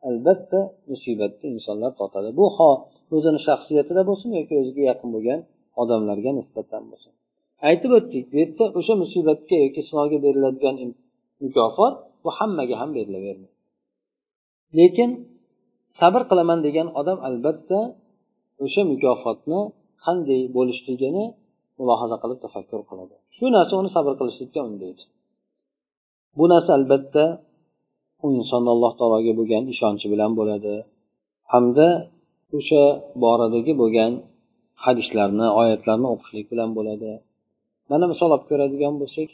albatta 0.09 0.61
musibatni 0.91 1.47
insonlar 1.57 1.93
totadi. 2.01 2.29
Bu 2.41 2.47
ho 2.57 2.71
o'zini 3.17 3.41
shaxsiyatida 3.49 4.03
bo'lsin 4.11 4.31
yoki 4.39 4.55
o'ziga 4.61 4.83
yaqin 4.91 5.09
bo'lgan 5.15 5.41
odamlarga 5.83 6.31
nisbatan 6.39 6.83
bo'lsin. 6.91 7.13
Aytib 7.69 7.91
o'tdik 7.99 8.25
bu 8.31 8.37
yerda 8.43 8.65
o'sha 8.79 8.95
musibatga 9.03 9.57
yoki 9.65 9.81
sinovga 9.89 10.19
beriladigan 10.27 10.77
mukofot 11.45 11.95
bu 12.25 12.31
hammaga 12.39 12.75
ham 12.81 12.91
berilavermaydi. 12.97 13.57
Lekin 14.79 15.11
sabr 16.01 16.23
qilaman 16.31 16.59
degan 16.67 16.89
odam 17.01 17.19
albatta 17.29 17.79
o'sha 18.65 18.83
mukofotni 18.93 19.61
qanday 20.05 20.43
bo'lishligini 20.57 21.25
mulohaza 21.79 22.17
qilib 22.23 22.39
tafakkur 22.45 22.81
qiladi. 22.91 23.15
Shu 23.37 23.47
narsa 23.57 23.75
uni 23.81 23.91
sabr 23.97 24.13
qilishlikka 24.21 24.61
undaydi. 24.69 25.03
Bu 26.39 26.45
narsa 26.53 26.71
albatta 26.79 27.25
u 28.25 28.27
inson 28.39 28.65
alloh 28.75 28.93
taologa 28.99 29.33
bo'lgan 29.39 29.65
ishonchi 29.75 30.07
bilan 30.13 30.33
bo'ladi. 30.39 30.75
Hamda 31.53 31.89
o'sha 32.59 32.83
boradagi 33.25 33.73
bo'lgan 33.83 34.13
hadislarni 34.85 35.47
oyatlarni 35.61 36.09
o'qishlik 36.15 36.47
bilan 36.53 36.71
bo'ladi. 36.79 37.11
Mana 37.91 38.05
misol 38.13 38.31
olib 38.35 38.45
ko'radigan 38.51 38.95
bo'lsak 39.03 39.29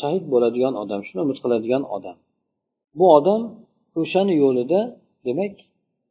shahid 0.00 0.24
bo'ladigan 0.32 0.74
odam 0.82 1.00
shuni 1.06 1.20
umid 1.26 1.38
qiladigan 1.42 1.82
odam. 1.96 2.16
Bu 2.98 3.06
odam 3.18 3.40
o'shani 4.00 4.34
yo'lida 4.42 4.80
demak 5.26 5.54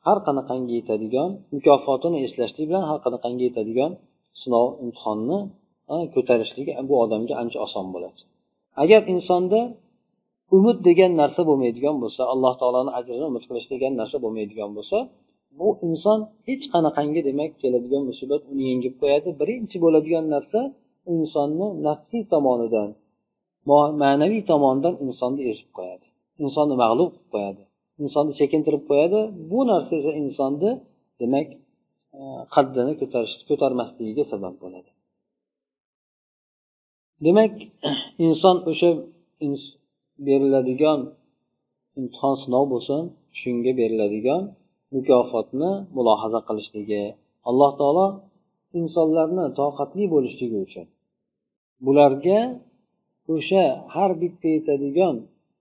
har 0.05 0.17
qanaqangi 0.27 0.73
yetadigan 0.79 1.29
mukofotini 1.55 2.17
eslashlik 2.25 2.65
bilan 2.69 2.83
har 2.89 2.99
qanaqangi 3.05 3.43
yetadigan 3.49 3.91
sinov 4.41 4.67
imtihonni 4.83 5.39
ko'tarishligi 6.13 6.71
bu 6.89 6.95
odamga 7.03 7.33
ancha 7.41 7.59
oson 7.65 7.85
bo'ladi. 7.93 8.21
Agar 8.83 9.01
insonda 9.13 9.59
umid 10.57 10.77
degan 10.87 11.11
narsa 11.21 11.41
bo'lmaydigan 11.49 11.95
bo'lsa 12.03 12.21
alloh 12.33 12.53
taoloni 12.61 12.91
ajrini 12.99 13.25
umid 13.31 13.43
qilish 13.49 13.67
degan 13.73 13.93
narsa 14.01 14.17
bo'lmaydigan 14.23 14.71
bo'lsa 14.77 14.97
bu 15.59 15.67
inson 15.87 16.19
hech 16.47 16.63
qanaqangi 16.73 17.21
demak 17.29 17.51
keladigan 17.61 18.03
musibat 18.09 18.41
uni 18.51 18.63
yengib 18.71 18.93
qo'yadi. 19.01 19.29
Birinchi 19.41 19.77
bo'ladigan 19.85 20.25
narsa 20.35 20.59
insonni 21.15 21.67
nafsiy 21.87 22.23
tomonidan 22.33 22.89
ma'naviy 24.01 24.43
tomondan 24.51 24.93
insonni 25.05 25.41
ezib 25.51 25.69
qo'yadi. 25.77 26.05
Insonni 26.43 26.75
mag'lub 26.83 27.09
qilib 27.13 27.29
qo'yadi. 27.33 27.63
Insonni 28.03 28.33
chekintirib 28.39 28.83
qo'yadi. 28.89 29.19
Bu 29.51 29.59
narsa 29.71 29.91
esa 30.01 30.11
insonni 30.23 30.71
demak 31.21 31.47
e, 32.19 32.21
qaddini 32.55 32.93
ko'tarish 33.01 33.35
ko'tarmasligiga 33.49 34.23
sabab 34.31 34.55
bo'ladi. 34.63 34.89
Demak 37.25 37.53
inson 38.27 38.57
o'sha 38.71 38.89
beriladigan 40.27 40.99
imtihon 41.99 42.35
sinov 42.43 42.65
bo'lsin 42.73 43.01
shunga 43.39 43.71
beriladigan 43.79 44.41
mukofotni 44.95 45.71
mulohaza 45.95 46.39
qilishligi 46.47 47.03
alloh 47.49 47.71
taolo 47.79 48.07
insonlarni 48.79 49.45
toqatli 49.59 50.03
bo'lishligi 50.13 50.57
uchun. 50.65 50.85
Bularga 51.85 52.39
o'sha 53.33 53.63
har 53.93 54.11
bitta 54.21 54.47
yetadigan 54.57 55.15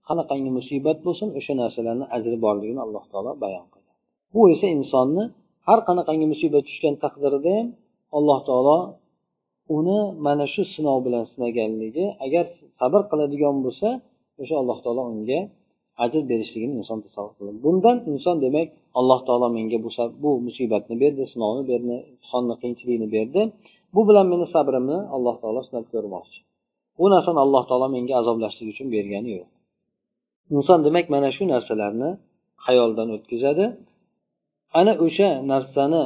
qanaqangi 0.08 0.50
musibat 0.58 0.98
bo'lsin 1.06 1.28
o'sha 1.38 1.52
narsalarni 1.62 2.06
ajri 2.16 2.36
borligini 2.44 2.80
alloh 2.86 3.04
taolo 3.12 3.30
bayon 3.44 3.66
qilgan. 3.72 3.96
Bu 4.32 4.40
esa 4.54 4.66
insonni 4.78 5.24
har 5.68 5.78
qanaqangi 5.88 6.26
musibat 6.32 6.62
tushgan 6.68 6.94
taqdirida 7.04 7.52
ham 7.58 7.66
alloh 8.18 8.38
taolo 8.48 8.78
uni 9.78 9.98
mana 10.26 10.46
shu 10.54 10.62
sinov 10.74 10.98
bilan 11.06 11.24
sinaganligi 11.32 12.06
agar 12.26 12.44
sabr 12.80 13.00
qiladigan 13.10 13.56
bo'lsa 13.66 13.88
o'sha 14.42 14.54
alloh 14.62 14.78
taolo 14.84 15.02
unga 15.12 15.40
ajr 16.04 16.22
berishligini 16.30 16.74
inson 16.80 16.98
tasavvur 17.06 17.34
qiladi 17.38 17.58
bundan 17.66 17.96
inson 18.12 18.36
demak 18.44 18.68
alloh 19.00 19.20
taolo 19.28 19.46
menga 19.56 19.78
bu, 19.84 19.90
bu 20.22 20.30
musibatni 20.46 20.94
berdi 21.02 21.22
sinovni 21.32 21.62
berdi 21.70 21.94
imtihonni 22.12 22.54
qiyinchilikni 22.60 23.08
berdi. 23.16 23.40
Bu 23.94 24.00
bilan 24.08 24.26
meni 24.32 24.46
sabrimni 24.54 24.98
alloh 25.16 25.36
taolo 25.42 25.60
sinab 25.68 25.86
ko'rmoqchi. 25.92 26.38
Bu 26.98 27.04
narsani 27.14 27.40
alloh 27.44 27.62
taolo 27.68 27.86
menga 27.96 28.14
azoblashlik 28.20 28.68
uchun 28.72 28.88
bergani 28.94 29.30
yo'q. 29.38 29.48
Inson 30.56 30.78
demak 30.86 31.06
mana 31.14 31.28
shu 31.36 31.42
narsalarni 31.54 32.10
xayoldan 32.66 33.08
o'tkazadi. 33.16 33.64
Ana 34.80 34.92
o'sha 35.06 35.30
narsani 35.52 36.04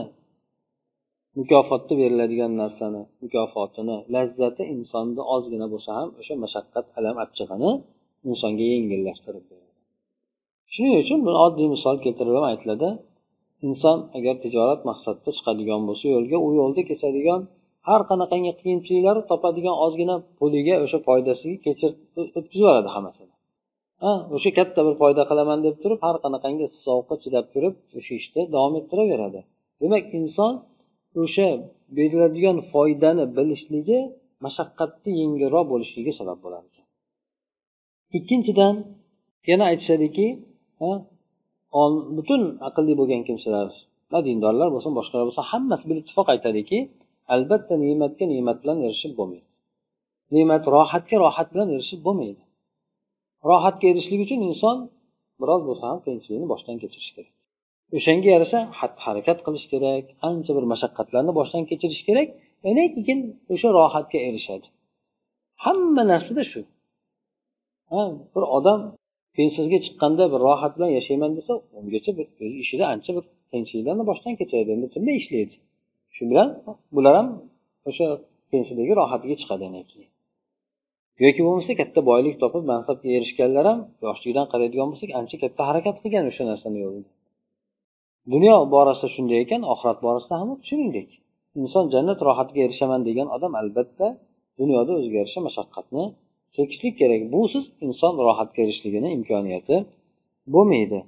mukofotda 1.38 1.94
beriladigan 2.00 2.52
narsani 2.62 3.02
mukofotini 3.22 3.96
lazzati 4.14 4.62
insonni 4.74 5.22
ozgina 5.34 5.66
bo'lsa 5.72 5.90
ham 5.98 6.08
o'sha 6.20 6.34
mashaqqat 6.44 6.86
alam 6.98 7.16
achchig'ini 7.24 7.70
insonga 8.30 8.64
yengillashtirib 8.74 9.44
beradi. 9.50 9.72
Shuning 10.72 10.94
uchun 11.02 11.18
bir 11.26 11.34
oddiy 11.44 11.68
misol 11.74 11.96
keltirilib 12.04 12.44
aytiladi. 12.50 12.88
Inson 13.68 13.98
agar 14.18 14.34
tijorat 14.44 14.80
maqsadida 14.90 15.30
chiqadigan 15.38 15.80
bo'lsa 15.88 16.04
yo'lga 16.14 16.38
u 16.46 16.48
yo'lda 16.60 16.82
kesadigan 16.90 17.40
har 17.88 18.00
qanaqangi 18.10 18.52
qiyinchiliklar 18.60 19.16
topadigan 19.30 19.76
ozgina 19.84 20.16
puliga 20.38 20.74
o'sha 20.84 20.98
foydasiga 21.08 21.56
kechirib 21.66 21.96
o'tkazib 22.20 22.52
yuboradi 22.58 22.88
hammasini 22.94 23.32
ha 24.02 24.12
o'sha 24.36 24.50
katta 24.58 24.80
bir 24.86 24.94
foyda 25.02 25.22
qilaman 25.30 25.58
deb 25.66 25.76
turib 25.82 26.00
har 26.06 26.16
qanaqangi 26.24 26.66
sovuqqa 26.84 27.14
chidab 27.24 27.46
turib 27.54 27.74
o'sha 27.98 28.12
ishda 28.20 28.40
davom 28.54 28.74
ettiraveradi. 28.80 29.40
Demak 29.82 30.04
inson 30.18 30.52
o'sha 31.22 31.48
beriladigan 31.96 32.58
foydani 32.72 33.24
bilishligi 33.36 33.98
mashaqqatni 34.44 35.10
yengilroq 35.22 35.64
bo'lishligiga 35.72 36.12
sabab 36.20 36.38
bo'ladi 36.44 36.81
ikkinchidan 38.18 38.74
yana 39.50 39.64
aytishadiki 39.70 40.26
butun 42.16 42.42
aqlli 42.68 42.94
bo'lgan 43.00 43.22
kimsalar 43.28 43.68
dindorlar 44.26 44.68
bo'lsin 44.74 44.92
boshqalar 44.98 45.24
bo'lsin 45.28 45.44
hammasi 45.52 45.84
bir 45.90 45.96
ittifoq 46.02 46.26
aytadiki 46.34 46.78
albatta 47.34 47.74
ne'matga 47.84 48.24
ne'mat 48.32 48.58
bilan 48.62 48.78
erishib 48.86 49.12
bo'lmaydi. 49.18 49.46
Ne'mat 50.34 50.64
rohatga 50.74 51.16
rohat 51.24 51.48
bilan 51.54 51.68
erishib 51.76 52.00
bo'lmaydi. 52.06 52.42
Rohatga 53.50 53.84
erishishlik 53.92 54.20
uchun 54.26 54.40
inson 54.50 54.76
biroz 55.40 55.62
bo'lsa 55.68 55.84
ham 55.90 55.98
qiyinchilikni 56.04 56.46
boshdan 56.52 56.76
kechirishi 56.82 57.12
kerak. 57.16 57.32
O'shanga 57.96 58.28
yarasha 58.34 58.60
xatti 58.78 59.00
harakat 59.06 59.38
qilish 59.46 59.66
kerak 59.72 60.04
ancha 60.28 60.52
bir 60.56 60.64
mashaqqatlarni 60.72 61.32
boshdan 61.38 61.62
kechirish 61.70 62.02
kerak 62.08 62.28
ana 62.68 62.84
keyin 62.94 63.18
o'sha 63.54 63.68
rohatga 63.78 64.18
erishadi. 64.28 64.66
Hamma 65.64 66.02
narsada 66.12 66.42
shu. 66.52 66.60
Bir 68.34 68.44
odam 68.56 68.80
pensiyaga 69.36 69.78
chiqqanda 69.86 70.24
bir 70.32 70.40
rohat 70.46 70.72
bilan 70.76 70.90
yashayman 70.98 71.30
desa 71.38 71.52
ungacha 71.78 72.10
bir 72.18 72.26
o'z 72.44 72.54
ishida 72.64 72.84
ancha 72.94 73.10
bir 73.16 73.24
qiyinchiliklarni 73.50 74.04
boshdan 74.10 74.34
kechiradi 74.40 74.70
endi 74.76 74.86
tinmay 74.94 75.16
ishlaydi 75.22 75.56
shu 76.14 76.22
bilan 76.30 76.48
bular 76.96 77.14
ham 77.18 77.28
o'sha 77.90 78.06
pensiyadagi 78.52 78.92
rohatiga 79.00 79.36
chiqadi 79.42 79.66
keyin. 79.90 80.10
Yoki 81.24 81.40
bo'lmasa 81.46 81.72
katta 81.80 82.00
boylik 82.10 82.36
topib 82.42 82.64
mansabga 82.72 83.08
erishganlar 83.18 83.64
ham 83.70 83.78
yoshligidan 84.06 84.46
qaraydigan 84.52 84.88
bo'lsak 84.92 85.10
ancha 85.20 85.36
katta 85.42 85.62
harakat 85.68 85.96
qilgan 86.02 86.24
o'sha 86.30 86.44
narsani 86.50 86.78
yo'lida. 86.84 87.10
Dunyo 88.32 88.56
borasida 88.74 89.08
shunday 89.14 89.38
ekan 89.44 89.62
oxirat 89.72 89.98
borasida 90.06 90.34
ham 90.40 90.50
shuningdek. 90.68 91.08
Inson 91.60 91.84
jannat 91.94 92.18
rohatiga 92.28 92.60
erishaman 92.66 93.00
degan 93.08 93.28
odam 93.36 93.52
albatta 93.60 94.06
dunyoda 94.60 94.92
o'ziga 94.98 95.16
yarasha 95.22 95.40
mashaqqatni 95.48 96.04
chekishlik 96.56 96.94
kerak. 97.00 97.22
Busiz 97.34 97.64
inson 97.86 98.12
rohatga 98.26 98.58
erishishligini 98.64 99.08
imkoniyati 99.16 99.76
bo'lmaydi. 100.54 101.00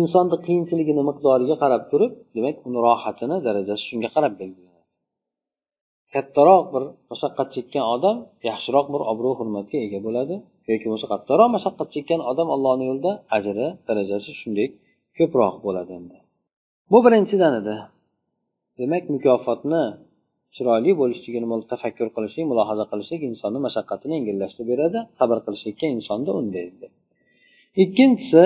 Insonni 0.00 0.36
qiyinchiligini 0.46 1.02
miqdoriga 1.10 1.56
qarab 1.62 1.82
turib 1.90 2.12
demak 2.36 2.56
uni 2.68 2.78
rohatini 2.86 3.36
darajasi 3.46 3.84
shunga 3.90 4.08
qarab 4.16 4.32
belgilanadi. 4.40 4.80
Kattaroq 6.14 6.64
bir 6.74 6.82
mashaqqat 7.10 7.48
chekkan 7.56 7.84
odam 7.94 8.16
yaxshiroq 8.48 8.86
bir 8.94 9.02
obro' 9.12 9.34
hurmatga 9.38 9.78
ega 9.86 9.98
bo'ladi 10.06 10.34
yoki 10.70 10.84
bo'lmasa 10.86 11.06
qattiqroq 11.12 11.48
mashaqqat 11.56 11.88
chekkan 11.94 12.20
odam 12.30 12.48
allohni 12.54 12.84
yo'lida 12.90 13.12
ajri 13.36 13.66
darajasi 13.88 14.30
shunday 14.40 14.68
ko'proq 15.18 15.54
bo'ladi 15.66 15.92
endi. 15.98 16.16
Bu 16.90 16.98
birinchidan 17.06 17.52
edi. 17.60 17.76
Demak 18.78 19.04
mukofotni 19.14 19.82
chiroyli 20.54 20.92
bo'lishligini 21.00 21.46
tafakkur 21.72 22.08
qilishlik 22.16 22.44
mulohaza 22.52 22.84
qilishlik 22.92 23.20
insonni 23.30 23.58
mashaqqatini 23.66 24.14
yengillashtirib 24.18 24.68
beradi 24.72 24.98
sabr 25.18 25.36
qilishlikka 25.46 25.86
insonni 25.96 26.30
undaydi. 26.40 26.86
Ikkinchisi 27.82 28.44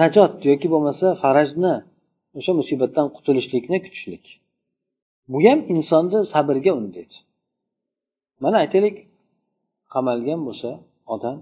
najot 0.00 0.34
yoki 0.50 0.68
bo'lmasa 0.74 1.06
farajni 1.22 1.74
o'sha 2.38 2.52
musibatdan 2.60 3.06
qutulishlikni 3.16 3.78
kutishlik. 3.84 4.24
Bu 5.32 5.38
ham 5.46 5.58
insonni 5.74 6.18
sabrga 6.32 6.72
undaydi. 6.80 7.16
Mana 8.42 8.56
aytaylik 8.64 8.96
qamalgan 9.94 10.40
bo'lsa 10.48 10.70
odam 11.14 11.36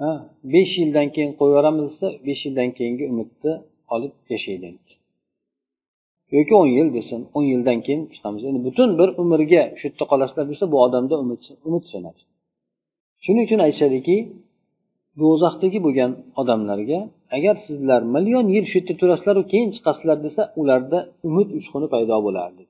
ha 0.00 0.10
besh 0.54 0.72
yildan 0.80 1.08
keyin 1.14 1.30
qo'yib 1.38 1.52
yuboramiz 1.54 1.84
desa 1.90 2.06
besh 2.26 2.42
yildan 2.46 2.70
keyingi 2.76 3.04
umidni 3.12 3.52
olib 3.94 4.14
yashaydi. 4.34 4.68
Yoki 6.34 6.52
o'n 6.60 6.68
yil 6.76 6.88
desin 6.96 7.20
o'n 7.36 7.44
yildan 7.52 7.78
keyin 7.86 8.02
chiqamiz. 8.14 8.42
Endi 8.48 8.60
butun 8.68 8.88
bir 9.00 9.08
umrga 9.22 9.62
shu 9.78 9.84
yerda 9.88 10.04
qolasizlar 10.12 10.44
desa 10.52 10.64
bu 10.72 10.76
odamda 10.86 11.14
umid 11.24 11.40
umid 11.68 11.84
so'nadi 11.92 12.20
shuning 13.24 13.44
uchun 13.48 13.60
aytishadiki 13.66 14.16
do'zaxdagi 15.20 15.78
bo'lgan 15.86 16.10
odamlarga 16.40 16.98
agar 17.36 17.54
sizlar 17.66 18.00
million 18.14 18.46
yil 18.54 18.64
shu 18.70 18.76
yerda 18.78 18.94
turasizlaru 19.00 19.42
keyin 19.52 19.70
chiqasizlar 19.76 20.18
desa 20.26 20.42
ularda 20.60 20.98
umid 21.28 21.48
uchquni 21.58 21.86
paydo 21.94 22.16
bo'lardi 22.26 22.62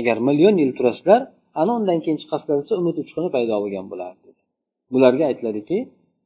agar 0.00 0.16
million 0.28 0.54
yil 0.62 0.72
turasizlar 0.78 1.20
ana 1.60 1.72
undan 1.78 1.98
keyin 2.04 2.18
chiqasizlar 2.22 2.56
desa 2.62 2.74
umid 2.82 2.96
uchquni 3.02 3.28
paydo 3.36 3.54
bo'lgan 3.62 3.86
bo'lardi 3.92 4.28
bularga 4.92 5.24
aytiladiki 5.30 5.78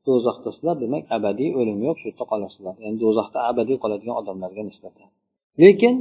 do'zaxda 0.07 0.51
sizlar 0.57 0.77
demak 0.85 1.03
abadiy 1.17 1.51
o'lim 1.61 1.79
yo'q 1.87 1.97
shu 2.01 2.07
yerda 2.11 2.25
qolasizlar. 2.33 2.75
Ya'ni 2.85 2.99
do'zaxda 3.05 3.39
abadiy 3.51 3.77
qoladigan 3.83 4.17
odamlarga 4.21 4.63
nisbatan. 4.71 5.09
Lekin 5.63 5.95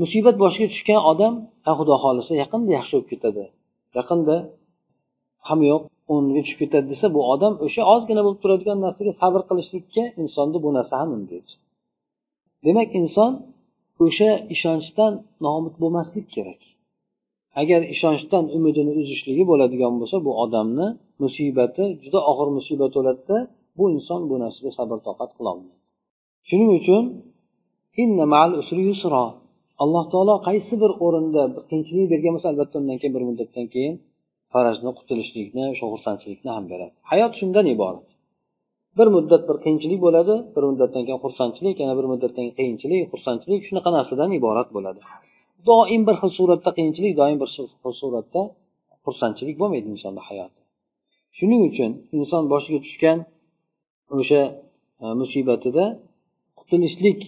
musibat 0.00 0.36
boshiga 0.42 0.68
tushgan 0.72 1.00
odam 1.12 1.34
xudo 1.78 1.94
xohlasa 2.02 2.32
yaqinda 2.42 2.70
yaxshi 2.78 2.92
bo'lib 2.94 3.08
ketadi. 3.12 3.44
Yaqinda 3.98 4.36
ham 5.48 5.60
yo'q 5.70 5.82
o'rniga 6.12 6.40
tushib 6.44 6.58
ketadi 6.62 6.86
desa 6.92 7.06
bu 7.16 7.20
odam 7.34 7.52
o'sha 7.66 7.82
ozgina 7.94 8.20
bo'lib 8.26 8.40
turadigan 8.42 8.78
narsaga 8.84 9.12
sabr 9.22 9.40
qilishlikka 9.48 10.04
insonda 10.22 10.58
bu 10.64 10.70
narsa 10.76 10.94
ham 11.00 11.10
undaydi 11.16 11.52
demak 12.66 12.90
inson 13.00 13.32
o'sha 14.04 14.30
ishonchdan 14.54 15.12
nobud 15.44 15.74
bo'lmaslik 15.82 16.26
kerak. 16.36 16.60
Agar 17.60 17.80
ishonchdan 17.94 18.44
umidini 18.56 18.92
uzishligi 19.00 19.44
bo'ladigan 19.50 19.94
bo'lsa 20.00 20.16
bu 20.26 20.32
odamni 20.44 20.86
musibati 21.22 21.84
juda 22.02 22.20
og'ir 22.30 22.48
musibat 22.58 22.90
bo'ladida 22.96 23.38
bu 23.78 23.84
inson 23.96 24.20
bu 24.30 24.34
narsaga 24.42 24.70
sabr 24.78 24.98
toqat 25.08 25.30
qilolmaydi 25.38 25.76
shuning 26.48 26.70
uchun 26.80 27.04
alloh 29.82 30.04
taolo 30.12 30.34
qaysi 30.48 30.74
bir 30.82 30.92
o'rinda 31.06 31.42
qiyinchilik 31.68 32.06
bergan 32.12 32.32
bo'lsa 32.36 32.48
albatta 32.52 32.76
undan 32.80 32.96
keyin 33.00 33.14
bir 33.16 33.24
muddatdan 33.28 33.66
keyin 33.74 33.94
farajni 34.52 34.90
qutulishlikni 34.98 35.64
o'sha 35.72 35.86
xursandchilikni 35.92 36.50
ham 36.56 36.64
beradi. 36.72 36.92
Hayot 37.10 37.32
shundan 37.40 37.66
iborat. 37.74 38.06
Bir 38.98 39.08
muddat 39.16 39.42
bir 39.48 39.56
qiyinchilik 39.64 40.00
bo'ladi 40.06 40.34
bir 40.54 40.62
muddatdan 40.68 41.02
keyin 41.06 41.20
xursandchilik 41.24 41.76
yana 41.82 41.94
bir 41.98 42.06
muddatdan 42.12 42.44
keyin 42.44 42.54
qiyinchilik 42.58 43.02
xursandchilik 43.12 43.60
shunaqa 43.68 43.90
narsadan 43.96 44.30
iborat 44.38 44.68
bo'ladi. 44.76 45.00
Doim 45.68 46.02
bir 46.08 46.16
xil 46.20 46.30
suratda 46.38 46.70
qiyinchilik 46.78 47.12
doim 47.20 47.36
bir 47.42 47.48
xil 47.54 47.94
suratda 48.02 48.42
xursandchilik 49.04 49.56
bo'lmaydi 49.60 49.88
insonni 49.94 50.22
hayoti 50.30 50.62
shuning 51.38 51.62
uchun 51.70 51.90
inson 52.18 52.42
boshiga 52.52 52.80
tushgan 52.86 53.18
o'sha 54.18 54.42
e, 55.02 55.06
musibatida 55.20 55.84
qutulishlik 56.58 57.20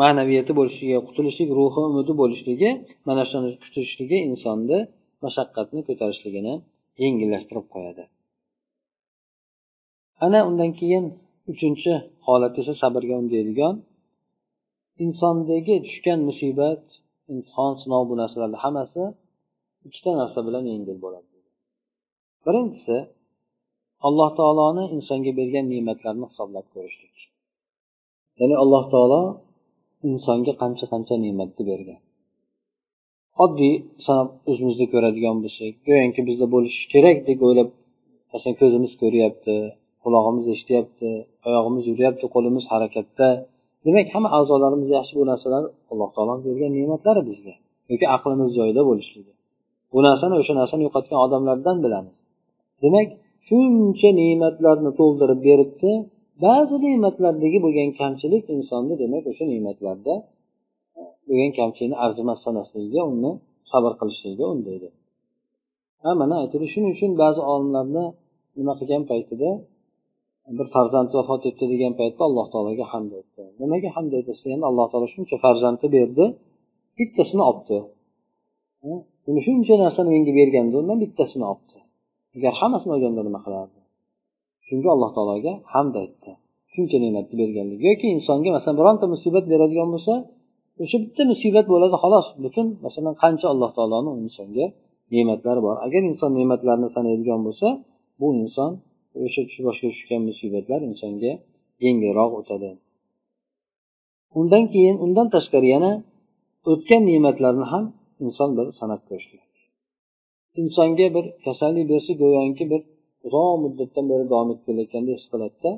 ma'naviyati 0.00 0.52
bo'lishligi 0.58 0.96
qutulishlik 1.08 1.50
ruhi 1.58 1.80
umidi 1.88 2.12
bo'lishligi 2.22 2.70
mana 3.08 3.22
shuni 3.30 3.50
kutishligi 3.62 4.18
insonni 4.30 4.78
mashaqqatni 5.24 5.80
ko'tarishligini 5.88 6.54
yengillashtirib 7.02 7.66
qo'yadi. 7.74 8.04
Ana 10.24 10.40
undan 10.48 10.70
keyin 10.80 11.04
uchinchi 11.52 11.92
holat 12.26 12.54
esa 12.60 12.72
sabrga 12.82 13.14
undaydigan 13.22 13.74
insondagi 15.04 15.74
tushgan 15.86 16.20
musibat 16.28 16.82
imtihon 17.32 17.72
sinov 17.82 18.02
bu 18.10 18.14
narsalarni 18.22 18.58
hammasi 18.64 19.02
ikkita 19.86 20.10
narsa 20.20 20.40
bilan 20.46 20.64
yengil 20.72 20.96
bo'ladi. 21.04 21.28
Birinchisi 22.44 22.96
alloh 24.06 24.30
taoloni 24.38 24.84
insonga 24.96 25.32
bergan 25.40 25.66
ne'matlarni 25.72 26.26
hisoblab 26.30 26.66
ko'rishlik. 26.74 27.16
Ya'ni 28.40 28.56
alloh 28.62 28.84
taolo 28.94 29.22
insonga 30.08 30.52
qancha 30.62 30.84
qancha 30.92 31.14
ne'matni 31.24 31.62
bergan. 31.70 32.00
Oddiy 33.44 33.74
sanab 34.06 34.28
o'zimizda 34.50 34.86
ko'radigan 34.92 35.36
bo'lsak 35.44 35.72
go'yoki 35.88 36.20
bizda 36.28 36.46
bo'lishi 36.54 36.82
kerak 36.94 37.18
deb 37.28 37.38
o'ylab 37.46 37.68
masalan 38.32 38.56
ko'zimiz 38.62 38.92
ko'ryapti 39.02 39.56
qulog'imiz 40.04 40.46
eshityapti 40.54 41.10
oyog'imiz 41.48 41.84
yuryapti 41.90 42.26
qo'limiz 42.34 42.64
harakatda. 42.72 43.28
Demak 43.86 44.06
hamma 44.14 44.28
a'zolarimiz 44.38 44.88
yaxshi 44.96 45.14
bu 45.20 45.24
narsalar 45.30 45.64
alloh 45.92 46.10
taolo 46.16 46.34
bergan 46.46 46.70
ne'matlari 46.78 47.22
bizga 47.30 47.54
yoki 47.90 48.06
aqlimiz 48.16 48.50
joyida 48.58 48.82
bo'lishligi. 48.90 49.32
Bu 49.92 49.98
narsani 50.08 50.34
o'sha 50.40 50.54
narsani 50.60 50.82
yo'qotgan 50.86 51.18
odamlardan 51.26 51.76
bilamiz. 51.84 52.14
Demak 52.84 53.08
shuncha 53.48 54.10
ne'matlarni 54.20 54.90
to'ldirib 55.00 55.40
beribdi 55.48 55.90
ba'zi 56.44 56.76
ne'matlardagi 56.84 57.58
bo'lgan 57.64 57.90
kamchilik 58.00 58.44
insonni 58.56 58.94
demak 59.02 59.24
o'sha 59.30 59.44
ne'matlarda 59.52 60.14
e, 60.98 61.00
bo'lgan 61.28 61.52
kamchilikni 61.58 61.96
arzimas 62.04 62.38
sanashligiga 62.46 63.02
uni 63.14 63.32
sabr 63.72 63.92
qilishligiga 64.00 64.46
undaydi. 64.54 64.88
Ha 66.02 66.10
mana 66.20 66.34
aytdi 66.42 66.66
shuning 66.74 66.92
uchun 66.96 67.12
ba'zi 67.22 67.40
olimlarni 67.52 68.04
nima 68.58 68.72
qilgan 68.80 69.02
paytida 69.10 69.50
bir 70.58 70.66
farzand 70.74 71.10
vafot 71.18 71.42
etdi 71.50 71.64
degan 71.72 71.92
paytda 72.00 72.22
alloh 72.28 72.46
taologa 72.52 72.84
hamd 72.92 73.12
aytdi. 73.18 73.42
Nimaga 73.62 73.88
hamd 73.96 74.12
aytasiz? 74.18 74.46
Endi 74.54 74.66
alloh 74.70 74.86
taolo 74.92 75.06
shuncha 75.14 75.36
farzandni 75.44 75.88
berdi 75.96 76.24
bittasini 76.98 77.42
olibdi 77.50 77.78
shuncha 79.46 79.74
narsani 79.84 80.08
menga 80.14 80.32
berganda 80.40 80.74
undan 80.82 80.98
bittasini 81.04 81.44
olibdi 81.52 81.78
agar 82.36 82.52
hammasini 82.60 82.92
olganda 82.96 83.22
nima 83.28 83.40
qilardi? 83.46 83.81
Shunga 84.72 84.88
alloh 84.94 85.10
taologa 85.16 85.52
hamd 85.74 85.94
aytdi. 86.02 86.30
Shuncha 86.74 86.96
ne'matni 87.04 87.34
berganligi 87.40 87.84
yoki 87.90 88.06
insonga 88.16 88.50
masalan 88.56 88.76
bironta 88.80 89.06
musibat 89.14 89.44
beradigan 89.52 89.88
bo'lsa 89.94 90.14
o'sha 90.82 90.96
bitta 91.04 91.22
musibat 91.32 91.66
bo'ladi 91.72 91.96
xolos. 92.02 92.26
Butun 92.44 92.66
masalan 92.86 93.14
qancha 93.22 93.46
alloh 93.52 93.70
taoloni 93.76 94.10
insonga 94.24 94.66
ne'matlari 95.12 95.60
bor. 95.66 95.76
Agar 95.86 96.02
inson 96.10 96.30
ne'matlarni 96.38 96.88
sanaydigan 96.96 97.40
bo'lsa 97.46 97.68
bu 98.20 98.26
inson 98.42 98.70
o'sha 99.24 99.40
boshiga 99.66 99.90
tushgan 99.94 100.20
musibatlar 100.28 100.80
insonga 100.90 101.32
yengilroq 101.84 102.30
o'tadi. 102.40 102.70
Undan 104.40 104.64
keyin 104.72 104.96
undan 105.04 105.26
tashqari 105.34 105.68
yana 105.74 105.92
o'tgan 106.72 107.02
ne'matlarni 107.10 107.66
ham 107.72 107.84
inson 108.24 108.50
bir 108.56 108.66
sanab 108.80 109.02
ko'rish 109.08 109.28
kerak 109.32 109.52
insonga 110.62 111.06
bir 111.14 111.24
kasallik 111.44 111.88
bersa 111.92 112.12
go'yoki 112.22 112.64
bir 112.70 112.80
uzoq 113.26 113.54
muddatdan 113.64 114.04
beri 114.12 114.24
davom 114.32 114.48
etib 114.52 114.64
kelayotgandek 114.68 115.14
his 115.18 115.26
qiladida 115.32 115.70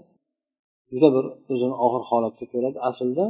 juda 0.92 1.08
bir 1.16 1.24
o'zini 1.52 1.76
og'ir 1.86 2.02
holatda 2.10 2.44
ko'radi. 2.52 2.78
Aslida 2.88 3.26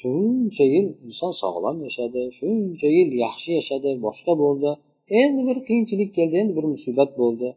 shuncha 0.00 0.64
yil 0.74 0.86
inson 1.08 1.32
sog'lom 1.42 1.76
yashadi 1.86 2.20
shuncha 2.38 2.88
yil 2.96 3.08
yaxshi 3.24 3.50
yashadi 3.58 3.90
boshqa 4.06 4.32
bo'ldi. 4.42 4.70
Endi 5.20 5.40
bir 5.48 5.58
qiyinchilik 5.68 6.10
keldi 6.18 6.34
endi 6.42 6.52
bir 6.58 6.66
musibat 6.74 7.10
bo'ldi. 7.20 7.48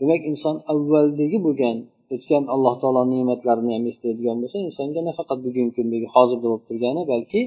Demak 0.00 0.22
inson 0.30 0.56
avvaldagi 0.72 1.38
bo'lgan 1.46 1.76
o'tgan 2.14 2.44
alloh 2.54 2.74
taolo 2.82 3.02
ne'matlarini 3.14 3.72
ham 3.76 3.84
eslaydigan 3.92 4.36
bo'lsa 4.42 4.58
insonga 4.68 5.00
nafaqat 5.08 5.38
bugungi 5.46 5.72
kundagi 5.78 6.06
hozirda 6.14 6.46
bo'lib 6.50 6.64
turgani 6.68 7.02
balki 7.12 7.40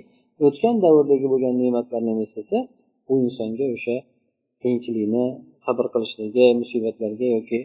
o'tgan 0.47 0.75
davrdagi 0.85 1.27
bo'lgan 1.33 1.55
ne'matlarni 1.61 2.09
ham 2.13 2.19
eslasa 2.25 2.57
bu 3.07 3.13
insonga 3.25 3.65
o'sha 3.75 3.95
qiyinchilikni 4.61 5.25
sabr 5.69 5.85
qilishligi 5.93 6.45
musibatlarga 6.61 7.27
yoki 7.35 7.59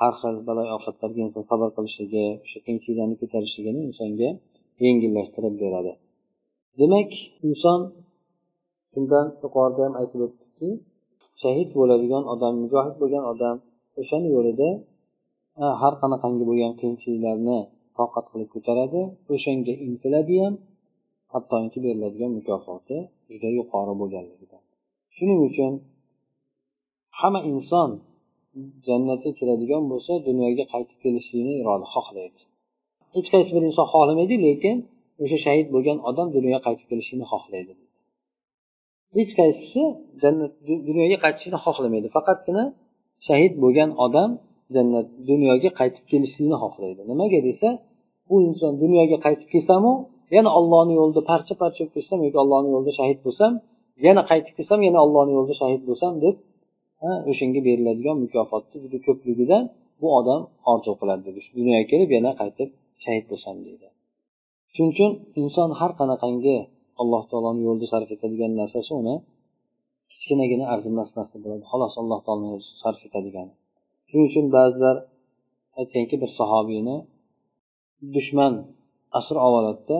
har 0.00 0.12
xil 0.20 0.36
balo 0.48 0.62
ofatlarga 0.76 1.20
inson 1.26 1.44
sabr 1.50 1.68
qilishligi 1.76 2.24
o'sha 2.44 2.58
qiyinchiliklarni 2.64 3.16
ko'tarishligini 3.22 3.80
insonga 3.88 4.28
yengillashtirib 4.84 5.54
beradi. 5.62 5.92
Demak 6.80 7.10
inson 7.48 7.80
shundan 8.92 9.26
yuqorida 9.42 9.82
ham 9.86 9.94
aytib 10.00 10.20
o'tdikki 10.26 10.70
shahid 11.42 11.68
bo'ladigan 11.78 12.24
odam 12.34 12.54
mujohid 12.62 12.96
bo'lgan 13.02 13.24
odam 13.32 13.56
o'shani 14.00 14.28
yo'lida 14.36 14.68
e, 15.62 15.64
har 15.80 15.94
qanaqangi 16.02 16.44
bo'lgan 16.50 16.72
qiyinchiliklarni 16.80 17.58
toqat 17.98 18.24
qilib 18.32 18.48
ko'taradi 18.54 19.00
o'shanga 19.34 19.74
intiladi 19.86 20.34
ham 20.42 20.54
hattoki 21.32 21.78
beriladigan 21.84 22.30
mukofoti 22.38 22.96
juda 23.30 23.48
yuqori 23.58 23.94
bo'lganligidan. 24.00 24.62
Shuning 25.16 25.40
uchun 25.48 25.72
hamma 27.20 27.40
inson 27.50 27.90
jannatga 28.86 29.30
kiradigan 29.38 29.82
bo'lsa 29.92 30.12
dunyoga 30.28 30.64
qaytib 30.72 30.98
kelishlikni 31.04 31.54
iroda 31.62 31.86
xohlaydi. 31.94 32.40
Hech 33.14 33.28
qaysi 33.34 33.50
bir 33.56 33.62
inson 33.68 33.86
xohlamaydi 33.92 34.34
lekin 34.46 34.76
o'sha 35.22 35.38
shahid 35.46 35.66
bo'lgan 35.74 35.98
odam 36.10 36.28
dunyoga 36.36 36.60
qaytib 36.66 36.86
kelishini 36.90 37.24
xohlaydi. 37.32 37.72
Hech 39.16 39.32
qaysisi 39.40 39.82
jannat 40.22 40.52
dunyoga 40.88 41.16
qaytishni 41.24 41.58
xohlamaydi. 41.66 42.08
Faqatgina 42.16 42.64
shahid 43.28 43.52
bo'lgan 43.62 43.90
odam 44.06 44.30
jannat 44.74 45.06
dunyoga 45.30 45.70
qaytib 45.80 46.04
kelishlikni 46.12 46.56
xohlaydi. 46.64 47.00
Nimaga 47.10 47.40
desa 47.48 47.68
bu 48.28 48.36
inson 48.48 48.72
dunyoga 48.82 49.16
qaytib 49.26 49.48
kelsamu 49.54 49.92
yana 50.36 50.50
ollohni 50.58 50.94
yo'lida 51.00 51.22
parcha 51.30 51.54
parcha 51.62 51.80
bo'lib 51.82 51.94
ketsam 51.96 52.18
yoki 52.26 52.38
ollohni 52.44 52.68
yo'lida 52.74 52.92
shahid 52.98 53.18
bo'lsam 53.26 53.52
yana 54.06 54.22
qaytib 54.30 54.54
kelsam 54.58 54.80
yana 54.88 54.98
ollohni 55.04 55.32
yo'lida 55.36 55.54
shahid 55.62 55.82
bo'lsam 55.88 56.12
deb 56.24 56.34
o'shanga 57.30 57.60
beriladigan 57.68 58.16
mukofotni 58.24 58.76
juda 58.84 58.98
ko'pligidan 59.06 59.62
bu 60.00 60.08
odam 60.18 60.40
orzu 60.72 60.92
qiladi 61.00 61.22
dedi. 61.28 61.40
Dunyoga 61.58 61.84
kelib 61.92 62.10
yana 62.16 62.30
qaytib 62.40 62.68
shahid 63.04 63.24
bo'lsam 63.30 63.56
deydi. 63.66 63.86
Shuning 64.74 64.92
uchun 64.94 65.10
inson 65.42 65.70
har 65.80 65.92
qanaqangi 66.00 66.56
alloh 67.02 67.22
taoloni 67.30 67.60
yo'lida 67.68 67.86
sarf 67.92 68.08
etadigan 68.16 68.52
narsasi 68.60 68.92
uni 69.00 69.14
kichkinagina 70.10 70.64
arzimas 70.74 71.10
narsa 71.18 71.36
bo'ladi. 71.42 71.62
Xolos 71.72 71.94
alloh 72.02 72.20
taoloni 72.26 72.48
yo'lida 72.52 72.76
sarf 72.84 73.00
etadigani 73.08 73.52
shuning 74.08 74.26
uchun 74.30 74.46
ba'zilar 74.56 74.96
aytganki 75.80 76.16
bir 76.22 76.30
sahobiyni 76.38 76.96
dushman 78.14 78.52
asr 79.18 79.36
oladida 79.46 79.98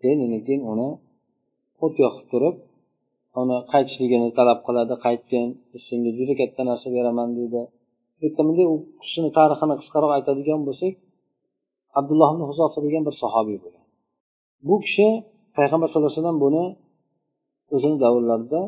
keyin 0.00 0.20
keyin 0.46 0.62
uni 0.72 0.88
o't 1.84 1.94
yoqib 2.04 2.26
turib 2.32 2.56
uni 3.40 3.56
qaytishligini 3.72 4.28
talab 4.38 4.58
qiladi 4.66 4.94
qaytgin 5.04 5.48
senga 5.86 6.10
juda 6.18 6.34
katta 6.40 6.62
narsa 6.70 6.88
beraman 6.96 7.28
deydi. 7.38 7.62
Bunday 8.36 8.66
u 8.72 8.74
kishini 9.02 9.30
tarixini 9.38 9.74
qisqaroq 9.80 10.12
aytadigan 10.16 10.60
bo'lsak 10.68 10.94
abdulloh 11.98 12.28
ibn 12.34 12.42
huzofa 12.50 12.78
degan 12.86 13.02
bir 13.08 13.14
sahobiy 13.22 13.58
bo'lgan. 13.64 13.84
Bu 14.68 14.74
kishi 14.84 15.08
payg'ambar 15.56 15.88
sallallohu 15.88 16.10
alayhi 16.10 16.22
vasallam 16.22 16.40
buni 16.46 16.64
o'zini 17.74 17.96
davrlarida 18.04 18.60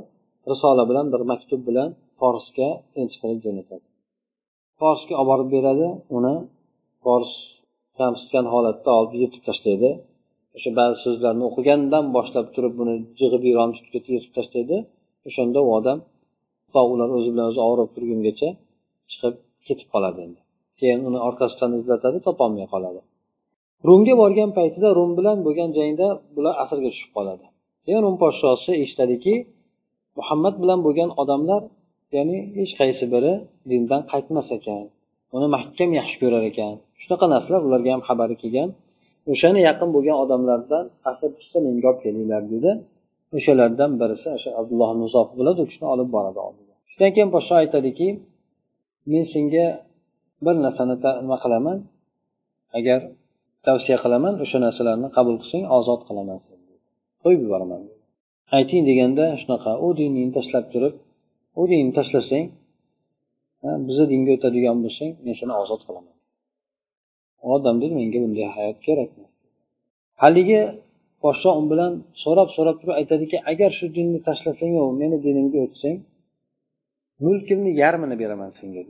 risola 0.50 0.82
bilan 0.90 1.06
bir 1.12 1.22
maktub 1.32 1.60
bilan 1.68 1.88
forsga 2.20 2.68
elchi 3.00 3.16
qilib 3.22 3.40
jo'natadi. 3.46 3.86
Forsga 4.80 5.14
olib 5.22 5.28
borib 5.30 5.48
beradi 5.54 5.86
uni 6.16 6.34
fors 7.04 7.32
kamsitgan 7.98 8.46
holatda 8.52 8.90
olib 8.98 9.12
yirtib 9.20 9.42
tashlaydi 9.48 9.90
o'sha 10.56 10.70
ba'zi 10.78 10.96
so'zlarni 11.04 11.44
o'qigandan 11.50 12.04
boshlab 12.16 12.46
turib 12.54 12.74
buni 12.80 12.94
jig'ib 13.20 13.42
yuramiz 13.50 13.78
yirtib 13.82 14.32
tashlaydi 14.36 14.76
o'shanda 15.28 15.58
u 15.66 15.70
odam 15.78 15.98
ular 16.92 17.08
o'zi 17.18 17.28
bilan 17.34 17.46
o'zi 17.50 17.60
og'rib 17.68 17.90
turgungacha 17.94 18.48
chiqib 19.10 19.34
ketib 19.66 19.88
qoladi 19.94 20.18
endi. 20.26 20.40
Keyin 20.80 21.00
uni 21.08 21.18
orqasidan 21.28 21.70
izlatadi 21.80 22.18
topolmay 22.26 22.66
qoladi. 22.74 23.00
Rumga 23.88 24.14
borgan 24.22 24.50
paytida 24.58 24.88
rum 24.98 25.10
bilan 25.18 25.36
bo'lgan 25.46 25.70
jangda 25.78 26.06
bular 26.36 26.54
asirga 26.62 26.88
tushib 26.94 27.10
qoladi. 27.16 27.44
Keyin 27.84 28.00
rum 28.06 28.16
podshosi 28.22 28.72
eshitadiki 28.84 29.34
muhammad 30.18 30.54
bilan 30.62 30.78
bo'lgan 30.86 31.10
odamlar 31.22 31.62
ya'ni 32.16 32.38
hech 32.58 32.72
qaysi 32.80 33.04
biri 33.14 33.32
dindan 33.70 34.02
qaytmas 34.12 34.48
ekan 34.58 34.84
uni 35.36 35.46
mahkam 35.56 35.90
yaxshi 36.00 36.16
ko'rar 36.22 36.42
ekan. 36.50 36.74
Shunaqa 37.02 37.26
narsalar 37.34 37.60
ularga 37.68 37.90
ham 37.94 38.02
xabari 38.08 38.36
kelgan. 38.42 38.68
O'shani 39.32 39.60
yaqin 39.68 39.88
bo'lgan 39.94 40.16
odamlardan 40.24 40.84
asr 41.10 41.28
tushsa 41.36 41.58
menga 41.66 41.86
olib 41.90 42.00
kelinglar 42.04 42.42
dedi. 42.54 42.70
O'shalardan 43.36 43.90
birisi 44.00 44.28
o'sha 44.36 44.50
abdulloh 44.60 44.90
muzof 45.02 45.28
bo'ladi 45.38 45.58
u 45.64 45.66
kishini 45.70 45.88
olib 45.94 46.08
boradi 46.16 46.38
oldiga. 46.46 46.74
Shundan 46.90 47.10
keyin 47.16 47.30
podsho 47.34 47.54
aytadiki 47.62 48.08
men 49.12 49.24
senga 49.34 49.66
bir 50.44 50.56
narsani 50.64 50.94
nima 51.24 51.36
qilaman? 51.44 51.78
Agar 52.78 53.00
tavsiya 53.66 53.96
qilaman 54.04 54.34
o'sha 54.44 54.58
narsalarni 54.66 55.08
qabul 55.16 55.36
qilsang 55.42 55.64
ozod 55.78 56.00
qilaman 56.08 56.38
qo'yib 57.22 57.40
yuboraman 57.44 57.82
ayting 58.58 58.82
deganda 58.90 59.24
shunaqa 59.40 59.72
u 59.86 59.88
diningni 59.98 60.32
tashlab 60.38 60.64
turib 60.72 60.94
u 61.60 61.62
dinni 61.70 61.92
tashlasang 61.98 62.46
bizni 63.86 64.06
dinga 64.12 64.30
o'tadigan 64.36 64.76
bo'lsang 64.84 65.10
men 65.24 65.34
seni 65.40 65.54
ozod 65.62 65.80
qilaman. 65.86 66.13
Odamdek 67.52 67.90
menga 67.98 68.18
bunday 68.24 68.46
hayot 68.56 68.78
kerak 68.86 69.10
haligi 70.22 70.60
podsho 71.22 71.50
u 71.60 71.62
bilan 71.72 71.92
so'rab 72.22 72.48
so'rab 72.56 72.76
turib 72.80 72.94
aytadiki 73.00 73.36
agar 73.52 73.70
shu 73.78 73.86
dinni 73.96 74.18
tashlasangu 74.28 74.82
meni 75.00 75.16
dinimga 75.26 75.58
o'tsang 75.66 75.96
mulkimni 77.24 77.70
yarmini 77.82 78.16
beraman 78.22 78.50
senga 78.58 78.82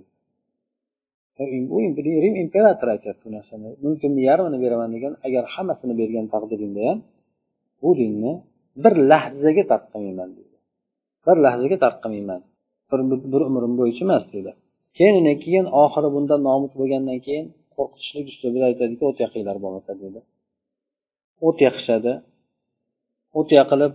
u 1.75 1.77
rim 2.25 2.35
imperatori 2.45 2.91
aytyapti 2.97 3.23
bu 3.27 3.31
narsani. 3.37 3.69
Mulkimni 3.85 4.23
yarmini 4.31 4.59
beraman 4.65 4.91
degan 4.95 5.13
agar 5.27 5.45
hammasini 5.55 5.95
bergan 6.01 6.27
taqdiringda 6.35 6.81
ham 6.89 6.99
bu 7.83 7.91
dinni 8.01 8.33
bir 8.85 8.95
lahzaga 9.11 9.63
tark 9.71 9.85
qilmayman 9.93 10.31
deydi 10.37 10.57
bir 11.27 11.37
lahzaga 11.45 11.77
tark 11.85 11.99
qilmayman 12.05 12.41
bir, 12.91 13.01
bir 13.33 13.43
umrim 13.49 13.75
bo'yicha 13.81 14.03
emas 14.07 14.25
dedi. 14.37 14.51
Keyin 14.97 15.15
undan 15.21 15.37
keyin 15.45 15.67
oxiri 15.83 16.09
bundan 16.17 16.41
nomut 16.49 16.73
bo'lgandan 16.81 17.19
keyin 17.27 17.47
qo'rqitishlik 17.77 18.27
uslubida 18.33 18.65
aytadiki 18.71 19.03
o't 19.11 19.19
yaqinglar 19.25 19.57
bo'lmasa 19.65 19.93
deydi 20.03 20.21
o't 21.47 21.59
yaqishadi. 21.67 22.13
O't 23.39 23.51
yaqilib 23.61 23.93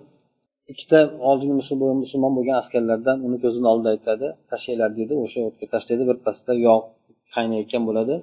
ikkita 0.71 0.99
oldingi 1.29 1.55
musulmon 2.03 2.31
bo'lgan 2.37 2.57
askarlardan 2.61 3.17
uni 3.27 3.37
ko'zini 3.43 3.67
oldida 3.73 3.89
aytadi. 3.95 4.27
Tashlanglar 4.49 4.91
deydi 4.97 5.13
o'sha 5.23 5.39
o'tga 5.49 5.65
tashlaydi 5.73 6.03
birpasda 6.09 6.53
yog' 6.67 6.85
qaynayotgan 7.35 7.83
bo'ladi. 7.89 8.15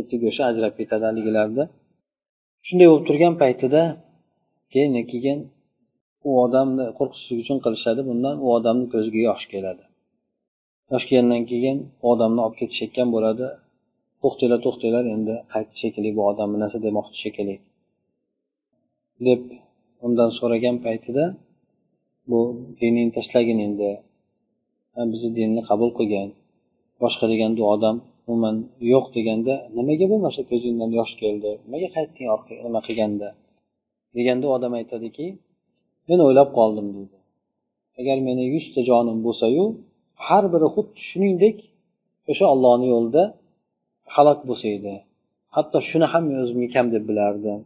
Eti 0.00 0.14
go'shti 0.22 0.42
ajrab 0.50 0.72
ketadi 0.80 1.04
haligilarni 1.10 1.64
shunday 2.66 2.86
bo'lib 2.90 3.04
turgan 3.08 3.34
paytida 3.42 3.82
keyin 4.72 4.92
keyin 5.12 5.38
u 6.28 6.30
odamni 6.44 6.84
qo'rqitishlik 6.98 7.38
uchun 7.44 7.58
qilishadi. 7.64 8.00
Bundan 8.10 8.36
u 8.44 8.46
odamni 8.56 8.86
ko'ziga 8.94 9.20
yosh 9.28 9.44
keladi. 9.52 9.84
Yosh 10.92 11.04
kelgandan 11.08 11.42
keyin 11.50 11.78
u 12.02 12.06
odamni 12.14 12.40
olib 12.46 12.56
ketishayotgan 12.60 13.08
bo'ladi. 13.16 13.46
To'xtanglar 14.24 14.60
to'xtanglar 14.66 15.04
endi 15.14 15.34
qaytdi 15.52 15.76
shekilli 15.82 16.10
bu 16.16 16.22
odam 16.30 16.50
narsa 16.62 16.78
demoqchi 16.86 17.16
shekilli. 17.24 17.56
Deb 19.26 19.42
undan 20.06 20.30
so'ragan 20.38 20.76
paytida 20.86 21.24
bu 22.30 22.40
diningni 22.80 23.12
tashlagin 23.16 23.58
endi. 23.66 23.90
Bizni 25.12 25.30
dinni 25.38 25.62
qabul 25.70 25.90
qilgin. 25.98 26.28
Boshqa 27.02 27.24
deganda 27.32 27.60
u 27.64 27.66
odam 27.74 27.96
umuman 28.28 28.56
yo'q 28.92 29.06
deganda 29.16 29.54
nimaga 29.78 30.06
bo'lmasa 30.12 30.40
ko'zingdan 30.50 30.90
yosh 30.98 31.12
keldi? 31.22 31.50
Nimaga 31.64 31.88
qaytding 31.96 32.26
nima 32.66 32.80
qilganda? 32.86 33.28
Deganda 34.16 34.44
u 34.48 34.52
odam 34.56 34.72
aytadiki 34.80 35.26
men 36.08 36.18
o'ylab 36.26 36.48
qoldim 36.58 36.86
deydi 36.96 37.16
agar 38.00 38.18
meni 38.28 38.44
yuzta 38.54 38.80
jonim 38.90 39.18
bo'lsayu 39.26 39.64
har 40.26 40.44
biri 40.52 40.68
xuddi 40.74 40.98
shuningdek 41.08 41.56
o'sha 42.30 42.44
ollohni 42.54 42.86
yo'lida 42.94 43.22
halok 44.16 44.40
bo'lsa 44.48 44.66
edi 44.76 44.94
hatto 45.56 45.78
shuni 45.88 46.06
ham 46.12 46.22
men 46.28 46.38
o'zimga 46.44 46.68
kam 46.74 46.86
deb 46.94 47.04
bilardim 47.10 47.60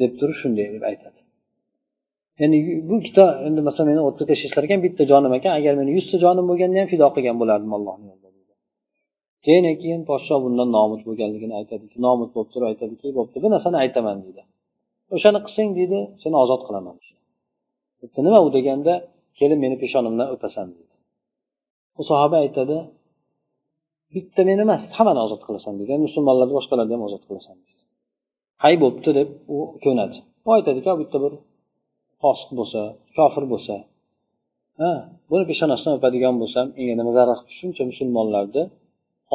deb 0.00 0.12
turib 0.18 0.36
shunday 0.42 0.66
deb 0.74 0.84
aytadi. 0.90 1.20
Ya'ni 2.40 2.58
bu 2.88 2.96
kitob 3.06 3.28
endi 3.46 3.60
masalan 3.68 3.86
meni 3.90 4.00
o'tga 4.08 4.24
tashlashlar 4.30 4.62
ekan 4.68 4.80
bitta 4.86 5.02
jonim 5.10 5.32
ekan 5.38 5.52
agar 5.58 5.72
meni 5.80 5.90
yuzta 5.98 6.16
jonim 6.24 6.44
bo'lganda 6.50 6.76
ham 6.80 6.88
fido 6.92 7.06
qilgan 7.16 7.36
bo'lardim 7.42 7.72
allohni 7.78 8.06
yo'lida 8.10 8.24
keyin 9.44 9.64
keyin 9.82 10.02
podsho 10.10 10.34
bundan 10.44 10.68
nomud 10.76 11.00
bo'lganligini 11.08 11.54
aytadiki 11.60 11.96
nomud 12.06 12.30
bo'lib 12.34 12.50
turib 12.52 12.66
aytadiki 12.70 13.06
bo'pti 13.18 13.36
bir 13.42 13.50
narsani 13.54 13.76
aytaman 13.84 14.16
deydi 14.24 14.42
o'shani 15.16 15.38
qilsang 15.46 15.70
deydi 15.78 15.98
seni 16.22 16.36
ozod 16.44 16.62
qilaman 16.68 16.96
nima 18.26 18.38
u? 18.46 18.48
deganda 18.56 18.92
kelib 19.38 19.58
meni 19.64 19.76
peshonimdan 19.82 20.28
o'pasan 20.34 20.66
deydi 20.76 20.94
u 22.00 22.02
sahoba 22.10 22.36
aytadi 22.44 22.76
bitta 24.14 24.40
meni 24.48 24.62
emas 24.66 24.82
hammani 24.96 25.20
ozod 25.26 25.42
qilasan 25.46 25.74
degan 25.80 25.98
musulmonlarni 26.06 26.54
boshqalarni 26.58 26.92
ham 26.96 27.02
ozod 27.08 27.22
qilasan 27.28 27.56
hay 28.64 28.74
bo'pti 28.82 29.10
deb 29.18 29.28
u 29.54 29.58
ko'nadi. 29.84 30.16
U 30.46 30.48
aytadiki 30.56 30.90
bitta 31.02 31.18
bir 31.24 31.32
fosiq 32.22 32.50
bo'lsa 32.58 32.80
kofir 33.16 33.44
bo'lsa 33.52 33.74
ha 34.80 34.90
buni 35.30 35.44
peshonasidan 35.50 35.92
o'padigan 35.98 36.34
bo'lsam 36.42 36.66
menga 36.76 36.94
nima 37.00 37.12
zarar 37.18 37.38
shuncha 37.58 37.82
musulmonlarni 37.90 38.62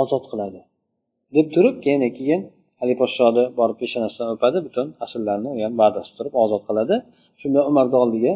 ozod 0.01 0.23
qiladi. 0.31 0.59
deb 1.35 1.47
turib 1.55 1.75
keyin 1.85 2.01
keyin 2.17 2.41
haligi 2.79 2.97
podshoni 3.03 3.43
borib 3.59 3.77
peshonasidan 3.83 4.29
o'padi 4.35 4.57
butun 4.67 4.87
asirlarni 5.05 5.49
u 5.55 5.57
ham 5.65 5.73
va'dasi 5.81 6.11
turib 6.17 6.33
ozod 6.43 6.63
qiladi. 6.69 6.95
Shunda 7.41 7.59
umarni 7.69 7.97
oldiga 8.03 8.33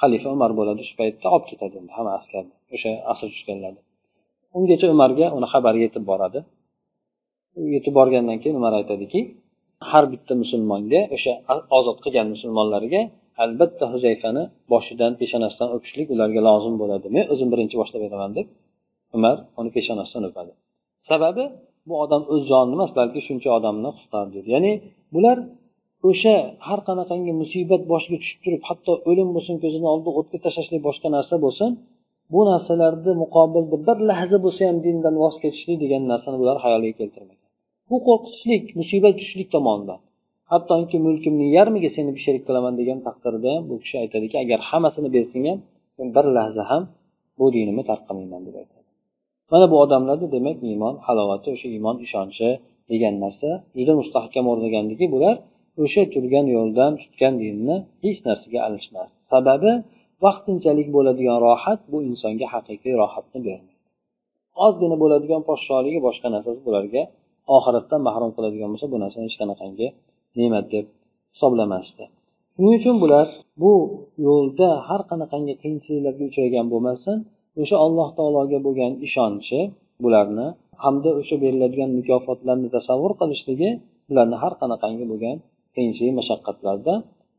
xalifa 0.00 0.28
umar 0.36 0.50
bo'ladi 0.58 0.82
shu 0.88 0.94
paytda 1.00 1.26
olib 1.34 1.46
ketadi 1.50 1.74
endi 1.80 1.92
hamma 1.96 2.12
askarni 2.18 2.54
o'sha 2.74 2.90
asr 3.12 3.26
tushganlarni. 3.34 3.80
Ungacha 4.56 4.86
umarga 4.94 5.26
uni 5.36 5.46
xabari 5.52 5.78
yetib 5.84 6.04
boradi. 6.10 6.38
Yetib 7.74 7.92
borgandan 7.98 8.38
keyin 8.42 8.56
umar 8.60 8.72
aytadiki 8.80 9.20
har 9.90 10.04
bitta 10.12 10.32
musulmonga 10.42 11.00
o'sha 11.16 11.32
ozod 11.78 11.98
qilgan 12.04 12.26
musulmonlarga 12.34 13.00
albatta 13.44 13.84
huzayfani 13.92 14.42
boshidan 14.72 15.12
peshonasidan 15.20 15.68
o'pishlik 15.76 16.06
ularga 16.14 16.40
lozim 16.48 16.74
bo'ladi. 16.82 17.06
Men 17.16 17.24
o'zim 17.32 17.48
birinchi 17.52 17.76
boshlab 17.80 18.00
beraman 18.06 18.30
deb 18.38 18.46
umar 19.16 19.36
uni 19.60 19.70
peshonasidan 19.76 20.24
o'padi. 20.30 20.52
Sababi 21.10 21.44
bu 21.88 21.94
odam 22.04 22.22
o'z 22.32 22.42
jonini 22.50 22.74
emas 22.78 22.92
balki 22.98 23.20
shuncha 23.28 23.48
odamni 23.58 23.90
qutqardi 23.98 24.38
ya'ni 24.54 24.72
bular 25.14 25.38
o'sha 26.08 26.36
har 26.68 26.80
qanaqangi 26.88 27.32
musibat 27.42 27.82
boshiga 27.92 28.16
tushib 28.22 28.38
turib 28.44 28.62
hatto 28.68 28.92
o'lim 29.10 29.28
bo'lsin 29.36 29.56
ko'zini 29.62 29.86
oldida 29.92 30.10
o'tga 30.20 30.38
tashlashlik 30.44 30.80
boshqa 30.88 31.08
narsa 31.16 31.34
bo'lsin 31.44 31.70
bu 32.32 32.40
narsalarni 32.50 33.12
muqobilda 33.22 33.76
bir 33.88 33.98
lahza 34.10 34.38
bo'lsa 34.44 34.62
ham 34.68 34.78
dindan 34.86 35.14
voz 35.22 35.34
kechishlik 35.42 35.78
degan 35.84 36.02
narsani 36.12 36.36
bular 36.42 36.56
hayoliga 36.64 36.94
keltirmagan. 37.00 37.48
Bu 37.90 37.96
qo'rqitishlik 38.06 38.64
musibat 38.80 39.14
tushishlik 39.18 39.48
tomonidan. 39.56 40.00
Hattoki 40.52 40.96
mulkimni 41.06 41.46
yarmiga 41.56 41.90
seni 41.96 42.10
sherik 42.24 42.42
qilaman 42.48 42.74
degan 42.80 42.98
taqdirda 43.06 43.48
ham 43.54 43.62
bu 43.70 43.74
kishi 43.82 43.96
aytadiki 44.02 44.36
agar 44.44 44.58
hammasini 44.70 45.08
bersang 45.16 45.44
ham 45.50 45.58
men 45.98 46.08
bir 46.16 46.26
lahza 46.36 46.62
ham 46.70 46.82
bu 47.38 47.46
dinimni 47.56 47.82
tark 47.90 48.02
qilmayman 48.08 48.42
deb 48.46 48.54
aytadi. 48.60 48.88
Mana 49.52 49.66
bu 49.72 49.76
odamlarda 49.84 50.26
demak 50.36 50.56
iymon 50.70 50.94
halovati 51.06 51.48
o'sha 51.54 51.68
iymon 51.76 51.96
ishonchi 52.06 52.48
degan 52.90 53.14
narsa 53.24 53.48
juda 53.78 53.92
mustahkam 54.00 54.44
o'rnagandiki 54.52 55.06
bular 55.14 55.34
o'sha 55.84 56.02
turgan 56.14 56.46
yo'ldan 56.56 56.92
tutgan 57.02 57.34
dinni 57.42 57.76
hech 58.04 58.18
narsaga 58.28 58.60
alishmas. 58.68 59.08
Sababi 59.32 59.72
vaqtinchalik 60.24 60.88
bo'ladigan 60.96 61.38
rohat 61.46 61.80
bu 61.92 61.98
insonga 62.10 62.46
haqiqiy 62.54 62.94
rohatni 63.02 63.38
bermaydi. 63.46 63.80
Ozgina 64.66 64.96
bo'ladigan 65.02 65.42
podsholigi 65.48 66.00
boshqa 66.06 66.28
narsasi 66.34 66.60
bularga 66.68 67.02
oxiratdan 67.56 68.00
mahrum 68.08 68.30
qiladigan 68.36 68.68
bo'lsa 68.72 68.86
bu 68.92 68.96
narsani 69.04 69.24
hech 69.28 69.38
qanaqangi 69.42 69.86
ne'mat 70.38 70.66
deb 70.74 70.86
hisoblamasdi. 71.34 72.04
Shuning 72.54 72.74
uchun 72.80 72.96
bular 73.02 73.26
bu 73.62 73.72
yo'lda 74.26 74.68
har 74.88 75.02
qanaqangi 75.10 75.54
qiyinchiliklarga 75.62 76.24
uchragan 76.30 76.66
bo'lmasin 76.72 77.16
o'sha 77.62 77.76
alloh 77.86 78.08
taologa 78.18 78.58
bo'lgan 78.66 78.92
ishonchi 79.06 79.58
bularni 80.04 80.46
hamda 80.84 81.10
o'sha 81.20 81.36
beriladigan 81.44 81.90
mukofotlarni 81.98 82.68
tasavvur 82.76 83.12
qilishligi 83.20 83.70
bularni 84.08 84.36
har 84.42 84.52
qanaqangi 84.62 85.04
bo'lgan 85.12 85.36
qiyinchilik 85.74 86.14
mashaqqatlarda 86.20 86.94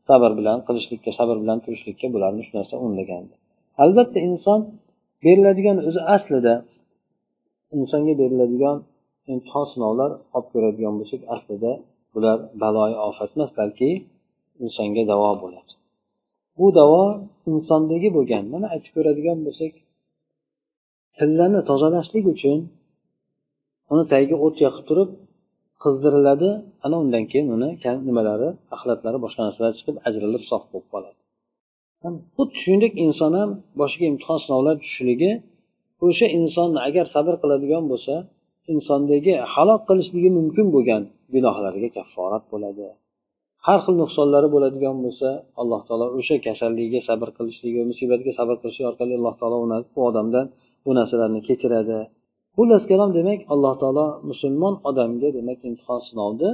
sabr 0.08 0.30
bilan 0.38 0.58
qilishlikka 0.66 1.10
sabr 1.18 1.36
bilan 1.42 1.58
turishlikka 1.64 2.06
bularni 2.14 2.42
shu 2.46 2.52
narsa 2.58 2.74
undagandi 2.86 3.34
albatta 3.82 4.18
inson 4.30 4.60
beriladigan 5.24 5.78
o'zi 5.88 6.00
aslida 6.14 6.54
insonga 7.78 8.14
beriladigan 8.22 8.76
imtihon 9.32 9.66
sinovlar 9.72 10.10
olib 10.36 10.48
ko'radigan 10.52 10.94
bo'lsak 11.00 11.22
aslida 11.34 11.72
bular 12.14 12.38
baloyi 12.62 12.96
ofat 13.08 13.30
emas 13.36 13.50
balki 13.60 13.90
insonga 14.64 15.02
davo 15.12 15.30
bo'ladi. 15.42 15.72
Bu 16.58 16.66
davo 16.78 17.02
insondagi 17.52 18.08
bo'lgan 18.16 18.44
mana 18.52 18.66
aytib 18.74 18.92
ko'radigan 18.96 19.38
bo'lsak 19.46 19.72
tillani 21.18 21.60
tozalashlik 21.70 22.24
uchun 22.34 22.58
uni 23.92 24.04
tagiga 24.12 24.36
o't 24.46 24.56
yoqib 24.64 24.84
turib 24.90 25.10
qizdiriladi. 25.82 26.50
Ana 26.84 26.96
undan 27.02 27.24
keyin 27.30 27.48
uni 27.56 27.68
nimalari 28.08 28.48
axlatlari 28.74 29.18
boshqa 29.24 29.40
narsalar 29.46 29.72
chiqib 29.78 29.96
ajralib 30.08 30.42
sof 30.50 30.62
bo'lib 30.72 30.88
qoladi. 30.94 31.18
Xuddi 32.36 32.54
shuningdek 32.62 32.92
inson 33.06 33.32
ham 33.40 33.50
boshiga 33.80 34.06
imtihon 34.12 34.38
sinovlar 34.44 34.74
tushishligi 34.82 35.30
o'sha 36.06 36.26
inson 36.38 36.70
agar 36.88 37.06
sabr 37.14 37.34
qiladigan 37.42 37.84
bo'lsa 37.92 38.14
insondagi 38.72 39.32
halok 39.54 39.80
qilishligi 39.88 40.30
mumkin 40.38 40.66
bo'lgan 40.74 41.02
gunohlariga 41.34 41.88
kafforat 41.96 42.44
bo'ladi. 42.52 42.86
Har 43.66 43.78
xil 43.84 43.94
nuqsonlari 44.02 44.48
bo'ladigan 44.54 44.96
bo'lsa 45.04 45.28
alloh 45.60 45.80
taolo 45.88 46.06
o'sha 46.18 46.36
kasalligiga 46.46 47.00
sabr 47.08 47.28
qilishligi 47.38 47.80
musibatga 47.90 48.32
sabr 48.38 48.56
qilishi 48.62 48.82
orqali 48.90 49.12
alloh 49.18 49.34
taolo 49.40 49.56
u 49.98 50.00
odamdan 50.08 50.46
bu 50.84 50.90
narsalarni 50.98 51.40
kechiradi. 51.48 51.98
Xullas 52.56 52.84
kalom 52.90 53.10
demak 53.18 53.40
alloh 53.52 53.74
taolo 53.82 54.06
musulmon 54.30 54.74
odamga 54.88 55.28
demak 55.38 55.58
imtihon 55.68 56.00
sinovni 56.08 56.50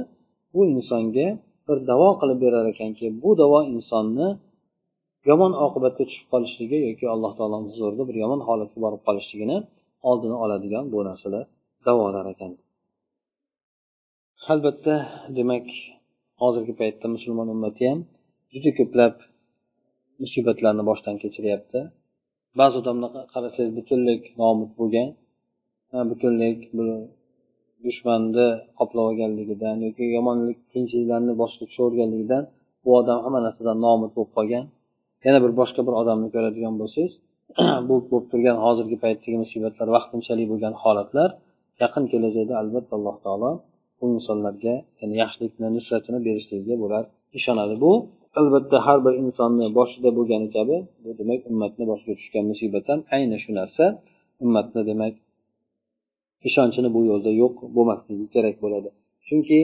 bu 0.53 0.61
insonga 0.73 1.27
bir 1.67 1.77
davo 1.89 2.09
qilib 2.19 2.39
berar 2.45 2.65
ekanki 2.73 3.05
bu 3.23 3.29
davo 3.41 3.59
insonni 3.75 4.27
yomon 5.29 5.51
oqibatga 5.65 6.03
tushib 6.09 6.27
qolishligi 6.33 6.77
yoki 6.87 7.05
alloh 7.13 7.31
taoloni 7.37 7.67
huzurida 7.71 8.03
bir 8.09 8.15
yomon 8.23 8.41
holatga 8.47 8.79
borib 8.85 9.01
qolishligini 9.07 9.57
oldini 10.09 10.35
oladigan 10.43 10.85
bu 10.93 10.99
narsalar 11.09 11.43
davolar 11.87 12.25
ekan. 12.33 12.51
Albatta 14.51 14.95
demak 15.37 15.67
hozirgi 16.41 16.73
paytda 16.81 17.07
musulmon 17.15 17.47
ummati 17.55 17.83
ham 17.89 17.99
juda 18.53 18.71
ko'plab 18.79 19.15
musibatlarni 20.21 20.83
boshdan 20.89 21.15
kechiryapti. 21.23 21.79
Ba'zi 22.59 22.75
odamlar 22.81 23.11
qarasangiz 23.33 23.71
butunlay 23.79 24.17
nomut 24.41 24.71
bo'lgan 24.79 25.09
butunlik 26.09 26.59
dushmanni 27.85 28.47
qoplab 28.79 29.05
olganligidan 29.09 29.77
yoki 29.85 30.05
yomonlik 30.17 30.59
qiyinchiliklarni 30.71 31.33
boshga 31.41 31.63
tushaverganligidan 31.69 32.43
bu 32.83 32.89
odam 32.99 33.19
hamma 33.25 33.39
narsadan 33.47 33.77
nomud 33.85 34.11
bo'lib 34.17 34.31
qolgan. 34.37 34.65
Yana 35.25 35.39
bir 35.45 35.51
boshqa 35.59 35.81
bir 35.87 35.95
odamni 36.01 36.29
ko'radigan 36.35 36.75
bo'lsangiz 36.81 37.13
bu 37.87 37.95
bo'lib 38.09 38.27
turgan 38.31 38.57
hozirgi 38.65 38.97
paytdagi 39.03 39.37
musibatlar 39.43 39.87
vaqtinchalik 39.95 40.47
bo'lgan 40.51 40.73
holatlar 40.83 41.29
yaqin 41.83 42.03
kelajakda 42.11 42.53
albatta 42.61 42.93
alloh 42.97 43.15
taolo 43.25 43.51
bu 43.99 44.05
insonlarga 44.15 44.75
ya'ni 44.99 45.15
yaxshilikni 45.23 45.67
nusratini 45.77 46.19
berishligiga 46.27 46.75
bular 46.83 47.03
ishonadi. 47.39 47.75
Bu 47.83 47.91
albatta 48.39 48.77
har 48.87 48.99
bir 49.05 49.13
insonni 49.23 49.65
boshida 49.79 50.09
bo'lgani 50.17 50.47
kabi 50.55 50.75
bu 51.03 51.09
demak 51.19 51.39
ummatni 51.51 51.83
boshiga 51.91 52.13
tushgan 52.19 52.43
musibat 52.51 52.85
ham 52.91 52.99
ayni 53.15 53.37
shu 53.43 53.51
narsa. 53.59 53.85
Ummatni 54.43 54.81
demak 54.91 55.13
ishonchini 56.47 56.89
bu 56.95 57.01
yo'lda 57.09 57.31
yo'q 57.41 57.55
bo'lmasligi 57.75 58.25
kerak 58.35 58.55
bo'ladi. 58.63 58.89
Chunki 59.27 59.59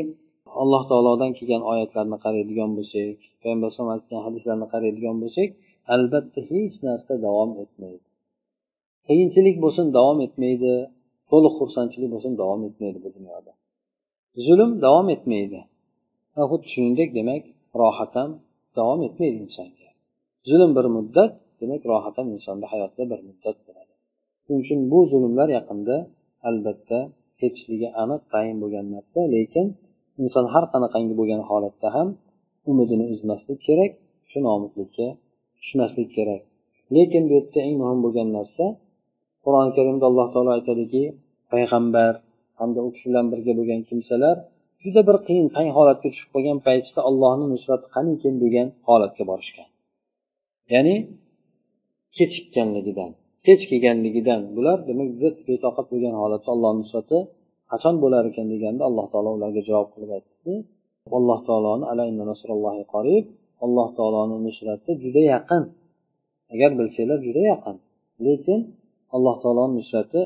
alloh 0.61 0.83
taolodan 0.89 1.31
kelgan 1.37 1.63
oyatlarni 1.71 2.17
qaraydigan 2.25 2.71
bo'lsak 2.77 3.17
payg'ambar 3.41 3.67
alayhisalom 3.67 3.91
aytgan 3.95 4.21
hadislarni 4.27 4.67
qaraydigan 4.73 5.15
bo'lsak 5.23 5.49
albatta 5.93 6.39
hech 6.51 6.75
narsa 6.87 7.13
davom 7.25 7.51
etmaydi. 7.63 8.05
Qiyinchilik 9.07 9.55
bo'lsin 9.63 9.85
davom 9.97 10.19
etmaydi. 10.27 10.73
To'liq 11.31 11.53
xursandchilik 11.59 12.09
bo'lsin 12.13 12.33
davom 12.41 12.61
etmaydi 12.69 12.97
bu 13.05 13.09
dunyoda. 13.17 13.51
Zulm 14.45 14.71
davom 14.85 15.07
etmaydi. 15.15 15.59
Xuddi 16.49 16.67
shuningdek 16.73 17.09
demak 17.19 17.43
rohat 17.81 18.13
ham 18.19 18.29
davom 18.79 18.99
etmaydi 19.07 19.37
insonga. 19.45 19.89
Zulm 20.49 20.71
bir 20.77 20.85
muddat 20.95 21.31
demak 21.61 21.81
rohat 21.91 22.15
ham 22.19 22.27
insonni 22.35 22.65
hayotida 22.73 23.03
bir 23.11 23.19
muddat 23.29 23.57
bo'ladi. 23.67 23.93
Shuning 24.43 24.61
uchun 24.65 24.79
bu 24.91 24.99
zulmlar 25.11 25.49
yaqinda 25.57 25.95
albatta 26.49 26.99
ketishligi 27.39 27.89
aniq 28.03 28.21
tayin 28.33 28.57
bo'lgan 28.63 28.85
narsa 28.95 29.19
lekin 29.35 29.65
inson 30.23 30.45
har 30.53 30.65
qanaqangi 30.73 31.13
bo'lgan 31.19 31.41
holatda 31.49 31.87
ham 31.95 32.07
umidini 32.71 33.05
uzmaslik 33.13 33.59
kerak 33.67 33.91
shu 34.29 34.37
nomuslikka 34.47 35.07
tushmaslik 35.59 36.09
kerak. 36.17 36.41
Lekin 36.95 37.23
bu 37.29 37.33
yerda 37.37 37.59
eng 37.67 37.75
muhim 37.81 37.99
bo'lgan 38.05 38.29
narsa 38.37 38.65
qur'oni 39.43 39.71
karimda 39.77 40.05
alloh 40.09 40.27
taolo 40.33 40.51
aytadiki 40.57 41.03
payg'ambar 41.51 42.13
hamda 42.59 42.79
u 42.87 42.89
kishi 42.93 43.05
bilan 43.09 43.25
birga 43.31 43.53
bo'lgan 43.59 43.81
kimsalar 43.89 44.35
juda 44.83 45.01
bir 45.07 45.17
qiyin 45.27 45.47
tang 45.55 45.69
holatga 45.77 46.07
tushib 46.13 46.29
qolgan 46.35 46.57
paytda 46.67 46.99
allohni 47.09 47.45
nusrati 47.53 47.87
qanikin 47.95 48.33
degan 48.43 48.67
holatga 48.87 49.23
borishgan. 49.31 49.67
Ya'ni 50.73 50.95
kechikkanligidan 52.17 53.11
kech 53.45 53.61
kelganligidan 53.69 54.41
bular 54.55 54.77
demak 54.89 55.07
juda 55.13 55.29
betoqat 55.47 55.85
bo'lgan 55.91 56.15
holatda 56.21 56.49
allohni 56.55 56.79
nusrati 56.83 57.17
qachon 57.71 57.95
bo'lar 58.03 58.23
ekan 58.29 58.47
deganda 58.53 58.83
alloh 58.89 59.05
taolo 59.13 59.29
ularga 59.37 59.61
javob 59.69 59.87
qilib 59.93 60.11
aytdiki 60.17 60.53
alloh 61.17 61.39
taoloni 61.47 61.85
alloh 63.65 63.87
taoloni 63.97 64.37
nusrati 64.47 64.91
juda 65.03 65.21
yaqin. 65.33 65.63
Agar 66.53 66.71
bilsanglar 66.79 67.19
juda 67.27 67.41
yaqin. 67.51 67.75
Lekin 68.25 68.59
alloh 69.15 69.35
taoloni 69.43 69.73
nusrati 69.79 70.21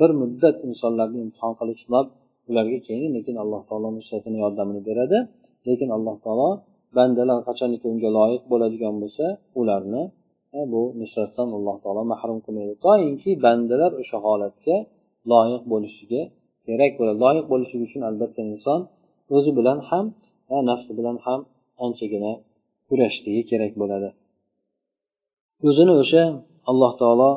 bir 0.00 0.10
muddat 0.20 0.56
insonlarni 0.68 1.18
imtihon 1.24 1.52
qilib 1.58 1.78
sinab 1.84 2.06
ularga 2.50 2.78
keyin 2.86 3.10
lekin 3.16 3.36
alloh 3.42 3.62
taolo 3.68 3.88
nusratini 3.98 4.38
yordamini 4.44 4.80
beradi. 4.88 5.18
Lekin 5.68 5.88
alloh 5.96 6.16
taolo 6.24 6.50
bandalar 6.96 7.38
qachonki 7.48 7.86
unga 7.92 8.10
loyiq 8.18 8.42
bo'ladigan 8.52 8.94
bo'lsa 9.02 9.26
ularni 9.60 10.02
bu 10.72 10.82
nusratdan 11.00 11.48
alloh 11.56 11.76
taolo 11.84 12.02
mahrum 12.12 12.38
qilmaydi. 12.44 12.74
Toinki 12.86 13.30
bandalar 13.44 13.92
o'sha 14.02 14.16
holatga 14.26 14.76
loyiq 15.32 15.62
bo'lishiga 15.72 16.22
kerak 16.66 16.92
bo'ladi 16.98 17.18
loyiq 17.24 17.46
bo'lishligi 17.52 17.84
uchun 17.88 18.02
albatta 18.10 18.40
inson 18.52 18.80
o'zi 19.36 19.50
bilan 19.58 19.78
ham 19.88 20.04
va 20.50 20.58
nafsi 20.70 20.92
bilan 20.98 21.16
ham 21.26 21.40
anchagina 21.84 22.32
kurashishligi 22.88 23.42
kerak 23.50 23.72
bo'ladi. 23.80 24.08
O'zini 25.68 25.92
o'sha 26.02 26.22
alloh 26.70 26.92
taolo 27.00 27.30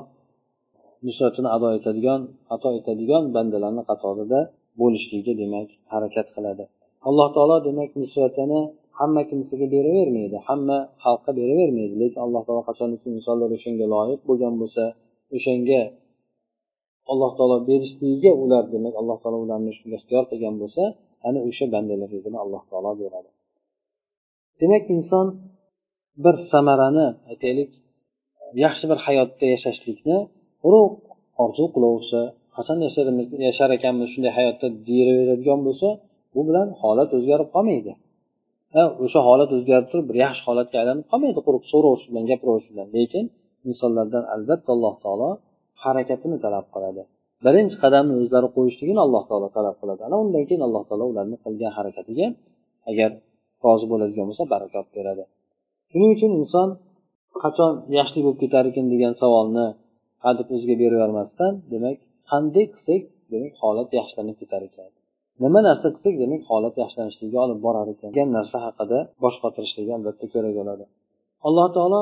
nusratini 1.08 1.50
ado 1.56 1.68
etadigan 1.78 2.22
ato 2.56 2.70
etadigan 2.80 3.24
bandalarni 3.36 3.84
qatorida 3.90 4.40
bo'lishlikka 4.82 5.34
demak 5.42 5.68
harakat 5.94 6.28
qiladi. 6.36 6.64
Alloh 7.10 7.28
taolo 7.36 7.58
demak 7.68 7.90
nusratini 8.02 8.62
hamma 9.00 9.22
kimsaga 9.30 9.68
beravermaydi 9.76 10.38
hamma 10.50 10.78
xalqqa 11.04 11.32
beravermaydi. 11.40 11.94
Lekin 12.02 12.20
alloh 12.26 12.42
taolo 12.48 12.62
qachoniki 12.70 13.08
insonlar 13.16 13.50
o'shanga 13.58 13.86
loyiq 13.96 14.22
bo'lgan 14.30 14.54
bo'lsa 14.62 14.84
o'shanga 15.36 15.82
alloh 17.12 17.32
taolo 17.38 17.58
berishligiga 17.70 18.32
ular 18.44 18.64
demak 18.74 18.94
alloh 19.02 19.18
taolo 19.22 19.38
ularni 19.46 19.72
shunga 19.78 19.96
ixtiyor 20.00 20.24
qilgan 20.32 20.56
bo'lsa 20.62 20.84
ana 21.28 21.40
o'sha 21.50 21.66
bandalargagina 21.74 22.38
alloh 22.44 22.62
taolo 22.72 22.92
beradi. 23.02 23.30
Demak 24.62 24.84
inson 24.96 25.28
bir 26.24 26.36
samarani 26.52 27.08
aytaylik 27.32 27.72
yaxshi 28.66 28.86
bir 28.92 29.00
hayotda 29.06 29.46
yashashlikni 29.54 30.18
urug' 30.68 30.96
orzu 31.44 31.66
qilaversa 31.76 32.22
qachon 32.56 32.78
yashar 33.48 33.70
ekanmiz 33.78 34.08
shunday 34.14 34.34
hayotda 34.40 34.68
deyaveradigan 34.88 35.60
bo'lsa 35.68 35.88
bu 36.34 36.42
bilan 36.48 36.68
holat 36.82 37.10
o'zgarib 37.18 37.50
qolmaydi. 37.56 37.92
O'sha 39.04 39.20
holat 39.28 39.50
o'zgarib 39.58 39.88
turib 39.92 40.06
bir 40.10 40.18
yaxshi 40.26 40.44
holatga 40.50 40.76
aylanib 40.82 41.06
qolmaydi 41.12 41.42
quruq 41.48 41.64
so'raverish 41.72 42.06
bilan 42.10 42.24
gapiravish 42.32 42.68
bilan. 42.72 42.88
Lekin 42.98 43.26
insonlardan 43.70 44.24
albatta 44.36 44.70
alloh 44.76 44.96
taolo 45.04 45.30
harakatini 45.84 46.38
talab 46.46 46.66
qiladi. 46.74 47.02
Birinchi 47.46 47.76
qadamni 47.84 48.14
o'zlari 48.22 48.48
qo'yishligini 48.56 49.02
alloh 49.06 49.24
taolo 49.30 49.48
talab 49.58 49.76
qiladi. 49.82 50.02
Ana 50.08 50.16
undan 50.24 50.44
keyin 50.48 50.64
alloh 50.68 50.84
taolo 50.90 51.06
ularni 51.12 51.38
qilgan 51.46 51.72
harakatiga 51.78 52.28
agar 52.92 53.10
rozi 53.66 53.86
bo'ladigan 53.92 54.26
bo'lsa 54.30 54.44
barakot 54.54 54.88
beradi. 54.98 55.24
Shuning 55.92 56.12
uchun 56.18 56.32
inson 56.42 56.68
qachon 57.44 57.72
yaxshilik 57.98 58.24
bo'lib 58.26 58.40
ketar 58.44 58.64
ekan 58.72 58.86
degan 58.94 59.14
savolni 59.22 59.68
hadeb 60.26 60.48
o'ziga 60.56 60.76
beravermasdan 60.84 61.54
demak 61.74 61.98
qanday 62.32 62.66
qilsak 62.74 63.02
demak 63.34 63.54
holat 63.62 63.90
yaxshilanib 64.00 64.38
ketar 64.42 64.62
ekan. 64.70 64.90
Nima 65.44 65.60
narsa 65.68 65.88
qilsak 65.96 66.16
demak 66.24 66.42
holat 66.52 66.76
yaxshilanishligiga 66.82 67.40
olib 67.46 67.60
borar 67.66 67.88
ekan. 67.94 68.10
Degan 68.14 68.30
narsa 68.38 68.58
haqida 68.66 68.98
bosh 69.24 69.38
qotirishligi 69.44 69.92
albatta 69.98 70.26
kerak 70.34 70.54
bo'ladi. 70.60 70.86
Alloh 71.48 71.68
taolo 71.76 72.02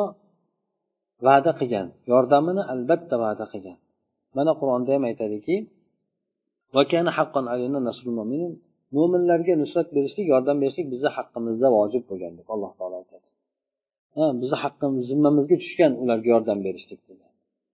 va'da 1.27 1.51
qilgan 1.59 1.87
yordamini 2.11 2.63
albatta 2.73 3.15
va'da 3.25 3.45
qilgan. 3.53 3.77
Mana 4.37 4.51
qur'onda 4.59 4.89
ham 4.95 5.03
aytadiki 5.09 5.55
mo'minlarga 8.95 9.53
nusrat 9.63 9.87
berishlik 9.95 10.25
yordam 10.33 10.57
berishlik 10.61 10.87
bizni 10.93 11.09
haqqimizda 11.17 11.67
vojib 11.77 12.03
bo'lgan 12.09 12.33
deb 12.39 12.47
alloh 12.53 12.71
taolo 12.79 12.95
aytadi. 13.01 13.27
Bizni 14.41 14.57
haqqimiz 14.63 15.03
zimmamizga 15.11 15.55
tushgan 15.63 15.91
ularga 16.03 16.27
yordam 16.35 16.59
berishlik 16.67 16.99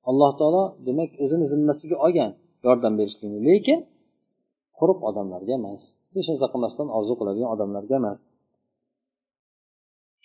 alloh 0.09 0.31
taolo 0.39 0.63
demak 0.87 1.11
o'zini 1.23 1.45
zimmasiga 1.53 1.95
olgan 2.05 2.31
yordam 2.67 2.93
berishlikni. 2.99 3.39
Lekin 3.49 3.79
quruq 4.83 4.99
odamlarga 5.09 5.53
emas 5.59 5.81
hech 6.15 6.27
narsa 6.31 6.47
qilmasdan 6.53 6.87
orzu 6.97 7.13
qiladigan 7.19 7.49
odamlarga 7.55 7.95
emas. 8.01 8.19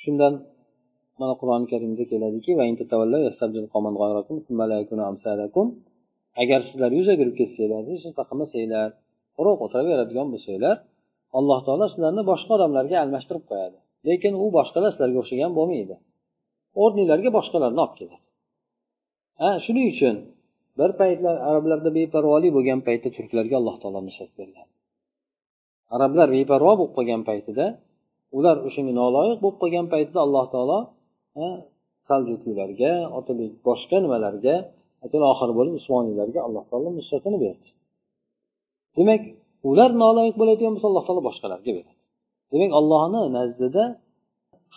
Shundan 0.03 0.35
mana 1.21 1.35
qur'oni 1.41 1.67
karimda 1.73 2.05
keladiki 2.13 2.51
agar 6.43 6.61
sizlar 6.69 6.91
yuz 6.99 7.09
o'girib 7.13 7.35
ketsanglar 7.41 7.83
hech 7.91 8.03
narsa 8.07 8.23
qilmasanglar 8.31 8.89
quruq 9.37 9.59
o'tiraveradigan 9.65 10.29
bo'lsanglar 10.33 10.77
alloh 11.39 11.59
taolo 11.67 11.87
sizlarni 11.93 12.23
boshqa 12.31 12.51
odamlarga 12.59 12.97
almashtirib 13.05 13.45
qo'yadi. 13.51 13.79
Lekin 14.09 14.33
u 14.45 14.47
boshqalar 14.59 14.91
sizlarga 14.95 15.19
o'xshagan 15.23 15.53
bo'lmaydi. 15.59 15.97
O'rninglarga 16.83 17.31
boshqalarni 17.39 17.81
olib 17.85 17.95
keladi. 18.01 18.25
Ha 19.41 19.51
shuning 19.65 19.87
uchun 19.95 20.17
bir 20.79 20.91
paytlar 21.01 21.37
arablarda 21.49 21.91
beparvolik 21.99 22.51
bo'lgan 22.57 22.81
paytda 22.87 23.09
turklarga 23.17 23.55
alloh 23.61 23.77
taolo 23.83 24.01
nusrat 24.09 24.33
bergan. 24.41 24.69
Arablar 25.97 26.29
beparvo 26.37 26.73
bo'lib 26.81 26.93
qolgan 26.97 27.23
paytida 27.29 27.67
ular 28.39 28.57
o'shanga 28.69 28.93
noloyiq 29.03 29.39
bo'lib 29.45 29.59
qolgan 29.63 29.87
paytida 29.95 30.19
alloh 30.27 30.47
taolo 30.55 30.79
saljukiylarga 32.09 32.93
otabek 33.19 33.53
boshqa 33.69 33.97
nimalarga 34.05 34.57
oxiri 35.33 35.53
bo'lib 35.59 35.75
usmoniylarga 35.81 36.41
alloh 36.47 36.65
taolo 36.71 36.89
nusratini 36.99 37.39
berdi. 37.45 37.69
Demak 38.99 39.23
ular 39.71 39.91
noloyiq 40.05 40.37
bo'ladigan 40.41 40.73
bo'lsa 40.75 40.87
alloh 40.91 41.05
taolo 41.07 41.23
boshqalarga 41.29 41.71
beradi. 41.77 41.93
Demak 42.53 42.71
allohni 42.81 43.23
nazdida 43.39 43.85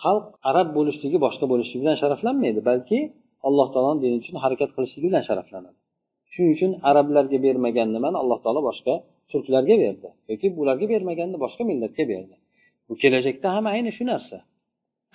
xalq 0.02 0.26
arab 0.50 0.68
bo'lishligi 0.76 1.18
boshqa 1.26 1.44
bo'lishligi 1.52 1.82
bilan 1.84 1.96
sharaflanmaydi 2.02 2.60
balki 2.70 2.98
alloh 3.48 3.68
taoloni 3.74 3.98
dini 4.04 4.16
uchun 4.22 4.36
harakat 4.44 4.70
qilishligi 4.76 5.06
bilan 5.10 5.24
sharaflanadi. 5.28 5.78
Shuning 6.34 6.52
uchun 6.56 6.72
arablarga 6.90 7.38
bermagan 7.46 7.88
nimani 7.96 8.16
alloh 8.22 8.38
taolo 8.44 8.60
boshqa 8.68 8.94
turklarga 9.30 9.74
berdi 9.82 10.08
yoki 10.30 10.46
ularga 10.62 10.86
bermaganni 10.92 11.36
boshqa 11.44 11.62
millatga 11.70 12.04
berdi. 12.12 12.34
Bu 12.88 12.94
kelajakda 13.02 13.48
ham 13.56 13.64
ayni 13.74 13.90
shu 13.96 14.04
narsa. 14.12 14.36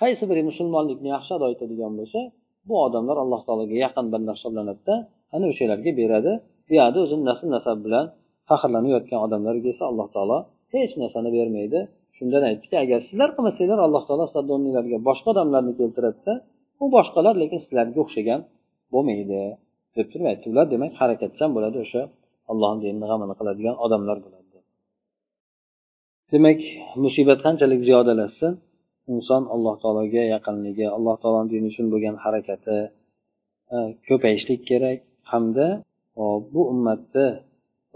Qaysi 0.02 0.24
biri 0.30 0.42
musulmonlikni 0.50 1.08
yaxshi 1.16 1.32
ado 1.38 1.46
etadigan 1.54 1.92
bo'lsa 1.98 2.20
bu 2.68 2.74
odamlar 2.86 3.16
alloh 3.24 3.40
taologa 3.46 3.76
yaqin 3.84 4.06
banda 4.12 4.32
hisoblanadida 4.36 4.94
ana 5.34 5.44
o'shalarga 5.52 5.90
beradi. 6.00 6.32
Bu 6.66 6.72
yoqda 6.80 6.98
o'zini 7.04 7.24
nasl 7.30 7.46
nasab 7.56 7.78
bilan 7.86 8.04
faxrlanayotgan 8.48 9.20
odamlarga 9.26 9.68
esa 9.74 9.84
alloh 9.90 10.08
taolo 10.14 10.38
hech 10.74 10.92
narsani 11.02 11.30
bermaydi. 11.36 11.80
Shundan 12.16 12.42
aytdiki 12.50 12.76
agar 12.84 12.98
sizlar 13.08 13.30
qilmasanglar 13.36 13.78
alloh 13.86 14.02
taolo 14.08 14.24
sizlarni 14.28 14.52
o'rninglarga 14.56 14.98
boshqa 15.08 15.28
odamlarni 15.34 15.72
keltiradida 15.80 16.32
u 16.82 16.84
boshqalar 16.96 17.34
lekin 17.42 17.58
sizlarga 17.64 17.98
o'xshagan 18.04 18.40
bo'lmaydi. 18.92 19.40
Deb 19.96 20.06
turib 20.12 20.26
aytdi 20.32 20.46
ular 20.52 20.66
demak 20.74 20.92
harakatchan 21.00 21.50
bo'ladi 21.56 21.78
o'sha 21.84 22.02
allohni 22.52 22.80
dinini 22.84 23.06
g'amini 23.10 23.34
qiladigan 23.40 23.76
odamlar 23.84 24.18
bo'ladi. 24.24 24.48
Demak 26.32 26.60
musibat 27.04 27.38
qanchalik 27.46 27.80
ziyodalashsin 27.88 28.52
inson 29.14 29.42
alloh 29.54 29.74
taologa 29.82 30.24
yaqinligi 30.34 30.86
alloh 30.96 31.16
taoloni 31.22 31.48
dini 31.52 31.66
uchun 31.72 31.86
bo'lgan 31.92 32.16
harakati 32.24 32.78
e, 33.74 33.76
ko'payishlik 34.08 34.60
kerak. 34.70 34.98
Hamda 35.32 35.66
bu 36.52 36.60
ummatni 36.72 37.26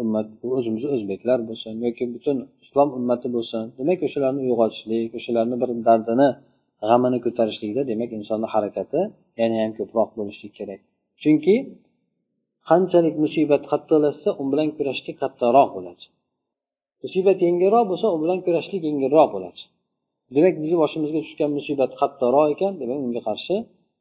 ummat 0.02 0.26
o'zimiz 0.58 0.84
o'zbeklar 0.94 1.38
bo'lsin 1.48 1.72
yoki 1.86 2.04
butun 2.14 2.36
islom 2.64 2.88
ummati 2.98 3.28
bo'lsin 3.36 3.62
demak 3.78 3.98
o'shalarni 4.06 4.40
uyg'otishlik 4.46 5.10
o'shalarni 5.18 5.56
bir 5.62 5.70
dardini 5.88 6.28
g'amini 6.88 7.18
ko'tarishlikda 7.24 7.82
demak 7.90 8.10
insonni 8.18 8.48
harakati 8.54 9.00
yana 9.40 9.56
ham 9.62 9.72
ko'proq 9.78 10.08
bo'lishi 10.18 10.48
kerak. 10.58 10.80
Chunki 11.22 11.56
qanchalik 12.68 13.14
musibat 13.24 13.62
qattiqlashsa 13.72 14.30
u 14.40 14.42
bilan 14.52 14.68
kurashishlik 14.76 15.16
qattiqroq 15.22 15.68
bo'ladi. 15.76 16.04
Musibat 17.04 17.38
yengilroq 17.46 17.84
bo'lsa 17.90 18.06
u 18.14 18.18
bilan 18.22 18.38
kurashishlik 18.46 18.82
yengilroq 18.88 19.28
bo'ladi. 19.34 19.60
Demak 20.34 20.54
bizni 20.62 20.76
boshimizga 20.82 21.20
tushgan 21.26 21.50
musibat 21.58 21.90
qattiqroq 22.00 22.46
ekan 22.54 22.72
demak 22.82 22.98
unga 23.06 23.20
qarshi 23.28 23.54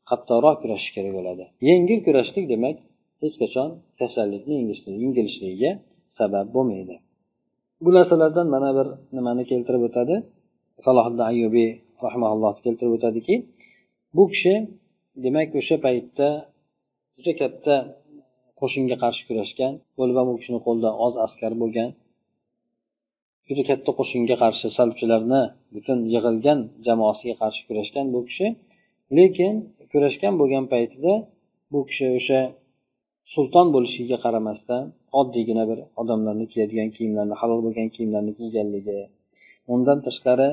qattiqroq 0.10 0.56
kurashish 0.62 0.92
kerak 0.96 1.14
bo'ladi. 1.18 1.44
Yengil 1.70 2.00
kurashlik 2.06 2.46
demak 2.54 2.76
hech 3.24 3.36
qachon 3.42 3.70
kasallikni 4.00 4.56
yengilishligiga 5.04 5.72
sabab 6.20 6.48
bo'lmaydi. 6.56 6.96
Bu 7.84 7.90
narsalardan 7.98 8.48
mana 8.56 8.70
bir 8.78 8.88
nimani 9.16 9.44
keltirib 9.52 9.84
o'tadi. 9.90 10.16
Salohiddin 10.86 11.26
ayubiy 11.32 11.70
rahmaulloh 12.06 12.56
keltirib 12.66 12.94
o'tadiki 12.98 13.36
bu 14.16 14.24
kishi 14.32 14.54
demak 15.26 15.50
o'sha 15.60 15.76
paytda 15.86 16.28
juda 17.22 17.34
katta 17.42 17.76
qo'shinga 18.60 18.96
qarshi 19.04 19.24
kurashgan 19.28 19.74
bo'lib 20.00 20.16
ham 20.20 20.28
u 20.34 20.36
kishini 20.40 20.60
qo'lida 20.68 20.90
oz 21.06 21.14
askar 21.26 21.52
bo'lgan 21.62 21.90
juda 23.48 23.64
katta 23.70 23.92
qo'shinga 24.00 24.36
qarshi 24.44 24.68
salbchilarni 24.78 25.42
butun 25.76 26.00
yig'ilgan 26.14 26.60
jamoasiga 26.88 27.36
qarshi 27.42 27.62
kurashgan 27.68 28.06
bu 28.14 28.20
kishi. 28.28 28.48
Lekin 29.18 29.54
kurashgan 29.92 30.34
bo'lgan 30.40 30.66
paytida 30.74 31.14
bu 31.72 31.80
kishi 31.90 32.06
o'sha 32.18 32.40
sulton 33.34 33.68
bo'lishiga 33.76 34.18
qaramasdan 34.26 34.84
oddiygina 35.20 35.64
bir 35.70 35.80
odamlarni 36.02 36.46
kiyadigan 36.52 36.90
kiyimlarni 36.96 37.36
halol 37.42 37.60
bo'lgan 37.66 37.88
kiyimlarni 37.96 38.34
kiyganligi 38.40 39.00
undan 39.74 40.00
tashqari 40.08 40.50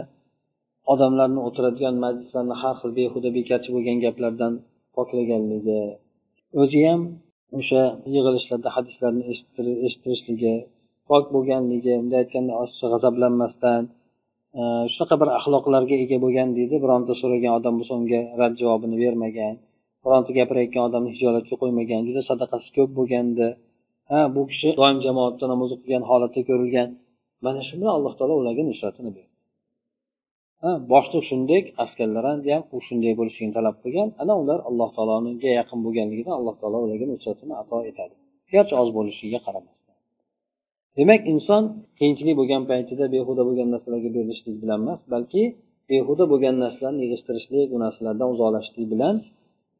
odamlarni 0.92 1.40
o'tiradigan 1.48 1.94
majlislarni 2.04 2.54
har 2.62 2.74
xil 2.81 2.90
behuda 2.98 3.28
bekarchi 3.38 3.70
bo'lgan 3.74 3.98
gaplardan 4.04 4.52
poklaganligi 4.96 5.81
o'zi 6.62 6.80
ham 6.88 7.00
o'sha 7.58 7.82
yig'ilishlarda 8.14 8.70
hadislarni 8.76 9.22
eshittirishligi 9.87 10.54
pok 11.08 11.24
bo'lganligi 11.34 11.92
bunday 12.00 12.18
aytganda 12.24 12.52
ozcha 12.62 12.87
g'azablanmasdan 12.92 13.82
e, 14.61 14.62
shunaqa 14.92 15.16
bir 15.20 15.28
axloqlarga 15.38 15.96
ega 16.04 16.18
bo'lgan 16.24 16.48
deydi. 16.58 16.76
Bironta 16.84 17.12
so'ragan 17.20 17.52
odam 17.58 17.74
bo'lsa 17.78 17.94
unga 18.00 18.20
rad 18.40 18.54
javobini 18.61 18.96
bermagan 19.04 19.54
bironta 20.04 20.30
gapirayotgan 20.38 20.82
odamni 20.88 21.11
hijolatga 21.14 21.54
qo'ymagan 21.62 22.00
juda 22.08 22.22
sadaqasi 22.30 22.68
ko'p 22.76 22.90
bo'lgandi. 22.98 23.48
Ha 24.11 24.20
bu 24.34 24.42
kishi 24.50 24.68
doim 24.80 24.98
jamoatda 25.06 25.44
namoz 25.52 25.70
o'qigan 25.76 26.02
holatda 26.11 26.40
ko'rilgan. 26.48 26.88
Mana 27.44 27.61
shu 27.68 27.74
bilan 27.80 27.92
alloh 27.98 28.12
taolo 28.18 28.34
ularga 28.42 28.62
nusratini 28.70 29.11
berdi. 29.16 29.27
Boshliq 30.92 31.23
shunday 31.31 31.61
askarlar 31.85 32.25
ham 32.31 32.62
u 32.75 32.79
shunday 32.87 33.12
bo'lishligini 33.21 33.55
talab 33.59 33.77
qilgan. 33.83 34.09
Ana 34.23 34.35
ular 34.42 34.59
alloh 34.68 34.88
taologa 34.97 35.51
yaqin 35.61 35.79
bo'lganligidan 35.87 36.35
alloh 36.38 36.55
taolo 36.61 36.79
ularga 36.87 37.07
nusratini 37.12 37.55
ato 37.62 37.79
etadi. 37.90 38.14
Garchi 38.53 38.75
oz 38.83 38.88
bo'lishiga 38.99 39.38
qaramasdan. 39.47 39.97
Demak 40.99 41.23
inson 41.33 41.62
qiyinchilik 41.99 42.35
bo'lgan 42.40 42.62
paytida 42.71 43.05
behuda 43.14 43.42
bo'lgan 43.49 43.68
narsalarga 43.75 44.11
berilishlik 44.16 44.57
bilan 44.62 44.79
emas 44.85 45.01
balki 45.14 45.42
behuda 45.90 46.25
bo'lgan 46.33 46.57
narsalarni 46.64 47.01
yig'ishtirishlik 47.05 47.68
u 47.75 47.77
narsalardan 47.85 48.29
uzoqlashishlik 48.35 48.87
bilan 48.92 49.14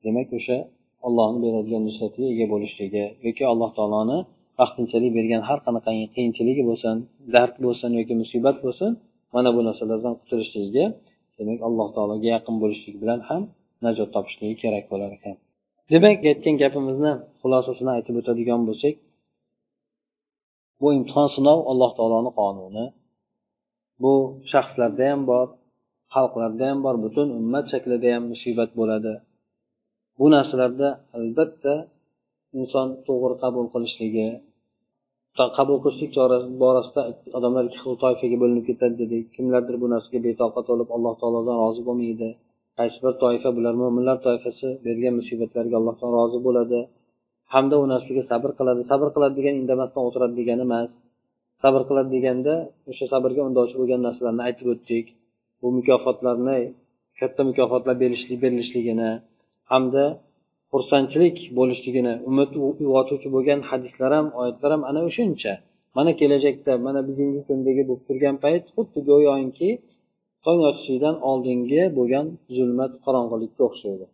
demak 0.05 0.29
o'sha 0.39 0.59
ollohni 1.07 1.39
beradigan 1.45 1.83
nusratiga 1.89 2.29
ega 2.35 2.47
bo'lishligi 2.55 3.05
yoki 3.27 3.45
alloh 3.53 3.71
taoloni 3.79 4.19
vaqtinchalik 4.61 5.13
bergan 5.19 5.43
har 5.49 5.59
qanaqangi 5.67 6.07
qiyinchiligi 6.15 6.63
bo'lsin 6.71 6.97
dard 7.35 7.55
bo'lsin 7.65 7.91
yoki 7.99 8.15
musibat 8.23 8.57
bo'lsin 8.65 8.91
mana 9.35 9.49
bu 9.57 9.61
narsalardan 9.69 10.15
qutulishligiga 10.21 10.87
demak 11.39 11.61
alloh 11.69 11.89
taologa 11.97 12.29
yaqin 12.35 12.57
bo'lishlik 12.63 12.97
bilan 13.03 13.21
ham 13.29 13.43
najot 13.85 14.09
topishligi 14.17 14.57
kerak 14.63 14.85
bo'lar 14.93 15.11
ekan. 15.19 15.37
Demak 15.93 16.19
aytgan 16.31 16.57
gapimizni 16.63 17.13
xulosasini 17.41 17.91
aytib 17.97 18.15
o'tadigan 18.21 18.61
bo'lsak 18.69 18.95
bu 20.81 20.89
imtihon 20.99 21.29
sinov 21.37 21.59
alloh 21.71 21.91
taoloni 21.99 22.31
qonuni. 22.41 22.87
Bu 24.03 24.13
shaxslarda 24.53 25.05
ham 25.11 25.21
bor 25.31 25.47
xalqlarda 26.15 26.65
ham 26.71 26.79
bor 26.87 26.97
butun 27.05 27.29
ummat 27.41 27.65
shaklida 27.73 28.09
ham 28.15 28.25
musibat 28.33 28.71
bo'ladi. 28.79 29.15
Bu 30.19 30.27
narsalarda 30.35 30.89
albatta 31.17 31.75
inson 32.61 32.89
to'g'ri 33.07 33.37
qabul 33.43 33.67
qilishligi 33.75 34.29
qabul 35.57 35.79
qilishlik 35.85 36.13
borasida 36.63 37.03
odamlar 37.39 37.63
ikki 37.69 37.79
xil 37.85 37.95
toifaga 38.05 38.37
bo'linib 38.43 38.65
ketadi 38.71 38.95
dedik. 39.03 39.25
Kimlardir 39.37 39.77
bu 39.83 39.87
narsaga 39.95 40.19
betoqat 40.27 40.65
bo'lib 40.71 40.89
alloh 40.97 41.15
taolodan 41.21 41.57
rozi 41.63 41.83
bo'lmaydi. 41.89 42.29
Qaysi 42.79 42.99
bir 43.05 43.15
toifa 43.23 43.51
bular 43.57 43.75
mo'minlar 43.83 44.17
toifasi 44.27 44.69
bergan 44.87 45.15
musibatlarga 45.21 45.75
allohdan 45.81 46.11
rozi 46.19 46.39
bo'ladi. 46.47 46.81
Hamda 47.55 47.75
u 47.83 47.85
narsaga 47.93 48.23
sabr 48.31 48.51
qiladi. 48.59 48.81
Sabr 48.91 49.09
qiladi 49.15 49.35
degani 49.39 49.59
indamasdan 49.63 50.03
o'tiradi 50.09 50.35
degani 50.41 50.63
emas. 50.69 50.89
Sabr 51.63 51.83
qiladi 51.89 52.11
deganda 52.17 52.55
o'sha 52.91 53.07
sabrga 53.13 53.43
undovchi 53.49 53.77
bo'lgan 53.81 54.01
narsalarni 54.07 54.43
aytib 54.49 54.67
o'tdik. 54.75 55.07
Bu 55.61 55.69
mukofotlarni 55.79 56.59
katta 57.21 57.43
mukofotlar 57.51 57.97
berilishligini 58.43 59.11
hamda 59.73 60.05
xursandchilik 60.73 61.37
bo'lishligini 61.59 62.15
umid 62.31 62.51
uyg'otuvchi 62.67 63.29
bo'lgan 63.37 63.61
hadislar 63.71 64.11
ham 64.19 64.27
oyatlar 64.41 64.71
ham 64.75 64.83
ana 64.91 65.01
o'shuncha 65.09 65.53
mana 65.97 66.11
kelajakda 66.21 66.73
mana 66.87 67.01
bugungi 67.09 67.41
kundagi 67.49 67.83
bo'lib 67.89 68.03
turgan 68.09 68.37
payt 68.45 68.65
xuddi 68.75 69.01
go'yoki 69.11 69.71
tong 70.45 70.61
otishlikdan 70.69 71.17
oldingi 71.31 71.83
bo'lgan 71.99 72.27
zulmat 72.57 72.93
qorong'ulikka 73.05 73.63
o'xshaydi. 73.69 74.07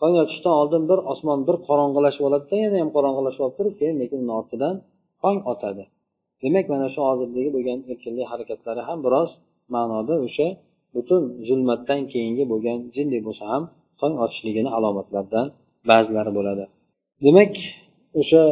Tong 0.00 0.14
otishdan 0.22 0.54
oldin 0.60 0.82
bir 0.90 0.98
osmon 1.12 1.40
bir 1.48 1.56
qorong'ilashib 1.68 2.22
oladida 2.28 2.56
yana 2.64 2.76
ham 2.82 2.90
qorong'ilashib 2.96 3.42
olib 3.44 3.56
turib 3.58 3.74
keyin 3.80 3.96
lekin 4.02 4.20
ortidan 4.38 4.74
tong 5.22 5.38
otadi. 5.52 5.84
Demak 6.42 6.66
mana 6.72 6.86
shu 6.94 7.00
hozirdagi 7.08 7.50
bo'lgan 7.56 7.78
erkinlik 7.92 8.26
harakatlari 8.32 8.82
ham 8.88 8.98
biroz 9.06 9.30
ma'noda 9.74 10.14
o'sha 10.26 10.48
butun 10.94 11.22
zulmatdan 11.48 12.00
keyingi 12.12 12.44
bo'lgan 12.52 12.78
jindek 12.96 13.22
bo'lsa 13.28 13.44
ham 13.52 13.62
tong 14.00 14.14
otishligini 14.24 14.70
alomatlaridan 14.76 15.46
ba'zilari 15.90 16.30
bo'ladi. 16.38 16.64
Demak 17.24 17.52
o'sha 18.20 18.42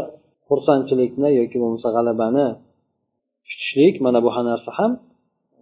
xursandchilikni 0.48 1.28
yoki 1.40 1.56
bo'lmasa 1.62 1.88
g'alabani 1.96 2.46
kutishlik 3.48 3.94
mana 4.04 4.18
bu 4.26 4.30
narsa 4.50 4.70
ham 4.78 4.92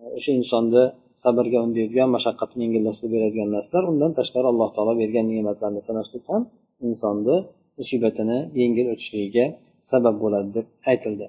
e, 0.00 0.04
o'sha 0.18 0.30
insonni 0.40 0.84
sabrga 1.22 1.58
undaydigan 1.66 2.08
mashaqqatni 2.16 2.60
yengillashtirib 2.64 3.12
beradigan 3.16 3.48
narsalar. 3.56 3.84
Undan 3.92 4.12
tashqari 4.18 4.46
alloh 4.52 4.68
taolo 4.76 4.92
bergan 5.02 5.26
ne'matlarni 5.32 5.80
sanashlik 5.88 6.24
ham 6.30 6.42
insonni 6.88 7.36
musibatini 7.78 8.38
yengil 8.60 8.86
o'tishligiga 8.92 9.46
sabab 9.90 10.16
bo'ladi 10.22 10.48
deb 10.56 10.66
aytildi. 10.90 11.26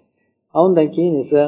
Undan 0.66 0.88
keyin 0.96 1.16
esa 1.24 1.42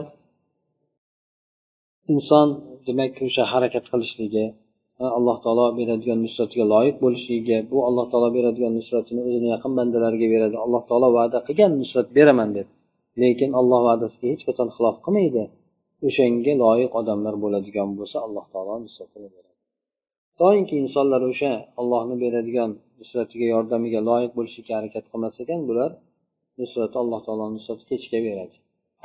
inson 2.14 2.48
demak 2.88 3.14
o'sha 3.28 3.44
harakat 3.54 3.86
qilishligi 3.92 4.46
alloh 5.18 5.38
taolo 5.44 5.66
beradigan 5.80 6.20
nusratiga 6.26 6.66
loyiq 6.74 6.96
bo'lishligiga 7.04 7.58
bu 7.72 7.78
alloh 7.88 8.06
taolo 8.12 8.30
beradigan 8.38 8.74
nusratini 8.80 9.22
o'zini 9.28 9.48
yaqin 9.56 9.72
bandalariga 9.80 10.28
beradi. 10.34 10.56
Alloh 10.66 10.84
taolo 10.90 11.08
va'da 11.18 11.40
qilgan 11.48 11.72
nusrat 11.82 12.08
beraman 12.18 12.50
deb. 12.58 12.68
Lekin 13.22 13.50
alloh 13.60 13.80
va'dasiga 13.88 14.28
hech 14.34 14.44
qachon 14.48 14.70
xilof 14.76 14.96
qilmaydi. 15.06 15.44
O'shanga 16.08 16.54
loyiq 16.64 16.92
odamlar 17.00 17.36
bo'ladigan 17.44 17.90
bo'lsa 18.00 18.18
alloh 18.26 18.46
taolo 18.54 18.74
nusratini 18.86 19.30
beradi. 19.36 19.56
Doimki 20.42 20.76
insonlar 20.84 21.22
o'sha 21.32 21.52
ollohni 21.82 22.16
beradigan 22.24 22.72
nusratiga 23.00 23.46
yordamiga 23.54 24.00
loyiq 24.10 24.32
bo'lishlikka 24.38 24.74
harakat 24.80 25.06
qilmas 25.12 25.36
ekan 25.44 25.62
bular 25.70 25.92
nusrati 26.62 26.96
alloh 27.04 27.20
taoloni 27.28 27.54
nusrati 27.58 28.20
beradi. 28.30 28.58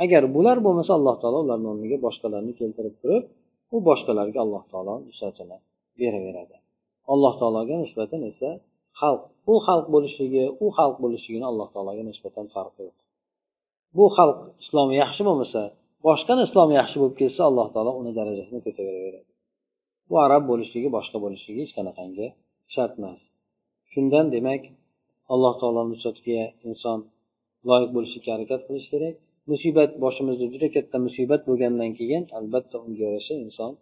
agar 0.04 0.22
bular 0.34 0.56
bo'lmasa 0.66 0.92
alloh 0.98 1.16
taolo 1.22 1.38
ularni 1.44 1.68
o'rniga 1.72 1.98
boshqalarni 2.06 2.52
keltirib 2.60 2.94
turib 3.02 3.24
u 3.74 3.76
boshqalarga 3.88 4.38
alloh 4.44 4.62
taolo 4.72 4.94
nusratini 5.08 5.58
beraveradi. 6.00 6.56
Alloh 7.12 7.34
taologa 7.40 7.76
nisbatan 7.84 8.20
esa 8.30 8.50
xalq 9.00 9.22
u 9.52 9.54
xalq 9.66 9.86
bo'lishligi 9.94 10.44
u 10.64 10.66
xalq 10.78 10.96
bo'lishligini 11.04 11.46
alloh 11.50 11.68
taologa 11.74 12.02
nisbatan 12.10 12.46
farqi 12.54 12.80
yo'q. 12.86 12.96
Bu 13.96 14.04
xalq 14.16 14.38
islomi 14.62 14.94
yaxshi 15.02 15.22
bo'lmasa 15.28 15.62
boshqani 16.06 16.42
islomi 16.48 16.74
yaxshi 16.80 16.96
bo'lib 17.00 17.16
ketsa 17.22 17.42
alloh 17.50 17.68
taolo 17.74 17.92
uni 18.00 18.12
darajasini 18.18 18.60
ko'taraveradi 18.66 19.20
bu 20.12 20.14
arab 20.26 20.42
bo'lishligi 20.50 20.88
boshqa 20.96 21.18
bo'lishligi 21.24 21.60
hech 21.64 21.74
qanaqangi 21.78 22.26
shart 22.74 22.94
emas. 23.00 23.20
Shundan 23.92 24.26
demak 24.34 24.62
alloh 25.34 25.54
taoloni 25.60 25.90
nusratiga 25.94 26.44
inson 26.68 26.98
loyiq 27.68 27.90
bo'lishlikka 27.96 28.30
harakat 28.34 28.60
qilish 28.66 28.88
kerak. 28.92 29.14
Musibat 29.50 29.90
boshimizda 30.04 30.46
juda 30.52 30.68
katta 30.76 30.96
musibat 31.06 31.40
bo'lgandan 31.48 31.90
keyin 31.98 32.22
albatta 32.38 32.76
unga 32.84 33.00
yarasha 33.06 33.34
inson 33.46 33.72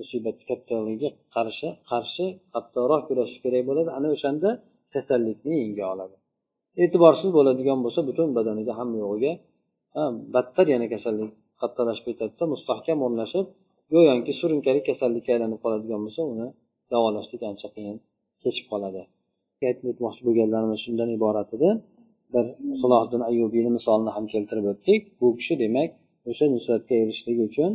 musibat 0.00 0.38
kattaligiga 0.48 1.08
qarshi 1.36 1.68
qarshi 1.90 2.26
qattiqroq 2.54 3.02
kurashish 3.08 3.40
kerak 3.44 3.62
bo'ladi. 3.68 3.90
Ana 3.98 4.08
o'shanda 4.14 4.48
kasallikni 4.94 5.54
yenga 5.62 5.84
oladi. 5.94 6.16
E'tiborsiz 6.82 7.30
bo'ladigan 7.38 7.78
bo'lsa 7.84 8.00
butun 8.08 8.28
badaniga 8.38 8.72
hamma 8.80 8.96
yo'g'iga 9.04 9.32
battar 10.34 10.66
yana 10.74 10.86
kasallik 10.94 11.30
kattalashib 11.60 12.04
ketadida 12.08 12.44
mustahkam 12.54 12.98
o'rnashib 13.06 13.46
go'yoki 13.92 14.32
surunkali 14.40 14.80
kasallikka 14.88 15.30
aylanib 15.34 15.58
qoladigan 15.64 16.00
bo'lsa 16.06 16.22
uni 16.32 16.46
davolashlik 16.92 17.42
ancha 17.50 17.68
qiyin 17.74 17.96
kechib 18.42 18.66
qoladi. 18.72 19.02
Aytib 19.68 19.86
o'tmoqchi 19.92 20.22
bo'lganlarimiz 20.26 20.78
shundan 20.84 21.08
iborat 21.18 21.50
edi. 21.56 21.68
Bir 22.34 22.44
salohiddin 22.82 23.22
ayyubiyni 23.30 23.70
misolini 23.78 24.10
ham 24.16 24.24
keltirib 24.32 24.66
o'tdik. 24.72 25.00
Bu 25.20 25.28
kishi 25.38 25.54
demak 25.64 25.90
o'sha 26.30 26.46
nusratga 26.54 26.94
erishishlik 27.02 27.38
uchun 27.48 27.70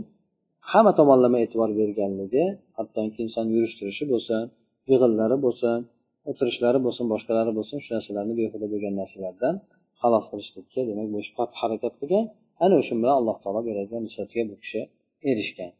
hamma 0.71 0.91
tomonlama 0.99 1.37
e'tibor 1.43 1.69
berganligi 1.79 2.45
hattoki 2.77 3.19
inson 3.25 3.45
yurish 3.55 3.75
turishi 3.79 4.05
bo'lsin 4.13 4.41
yig'inlari 4.91 5.37
bo'lsin 5.45 5.77
o'tirishlari 6.29 6.79
bo'lsin 6.85 7.05
boshqalari 7.13 7.51
bo'lsin 7.57 7.77
shu 7.83 7.89
narsalarni 7.95 8.33
behuda 8.41 8.67
bo'lgan 8.73 8.93
narsalardan 9.01 9.55
xalos 10.01 10.25
qilishlikka 10.31 10.81
demak 10.89 11.07
bu 11.13 11.19
harakat 11.61 11.93
qilgan 11.99 12.25
ana 12.63 12.75
o'sha 12.81 12.93
bilan 13.01 13.15
alloh 13.19 13.37
taolo 13.43 13.61
beradigan 13.69 14.01
nusratga 14.07 14.41
bu 14.51 14.55
kishi 14.63 14.81
erishgan. 15.29 15.71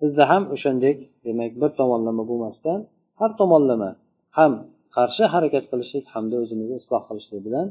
Bizda 0.00 0.24
ham 0.30 0.42
o'shandek 0.54 0.96
demak 1.26 1.52
bir 1.60 1.70
tomonlama 1.80 2.22
bo'lmasdan 2.30 2.78
har 3.20 3.30
tomonlama 3.40 3.90
ham 4.38 4.52
qarshi 4.96 5.24
harakat 5.34 5.64
qilishlik 5.70 6.04
hamda 6.14 6.36
o'zimizni 6.42 6.76
isloh 6.82 7.02
qilishlik 7.08 7.40
bilan 7.46 7.66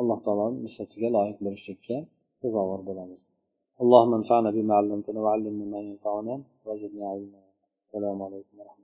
alloh 0.00 0.18
taoloni 0.26 0.58
nusratiga 0.66 1.08
loyiq 1.16 1.38
bo'lishlikka 1.46 1.96
sazovor 2.40 2.80
bo'lamiz. 2.90 3.20
اللهم 3.82 4.14
انفعنا 4.14 4.50
بما 4.50 4.74
علمتنا 4.74 5.20
وعلمنا 5.20 5.64
ما 5.64 5.80
ينفعنا 5.80 6.40
وزدنا 6.66 7.06
علما. 7.10 7.40
السلام 7.86 8.22
عليكم 8.22 8.58
ورحمة 8.58 8.74
الله. 8.74 8.81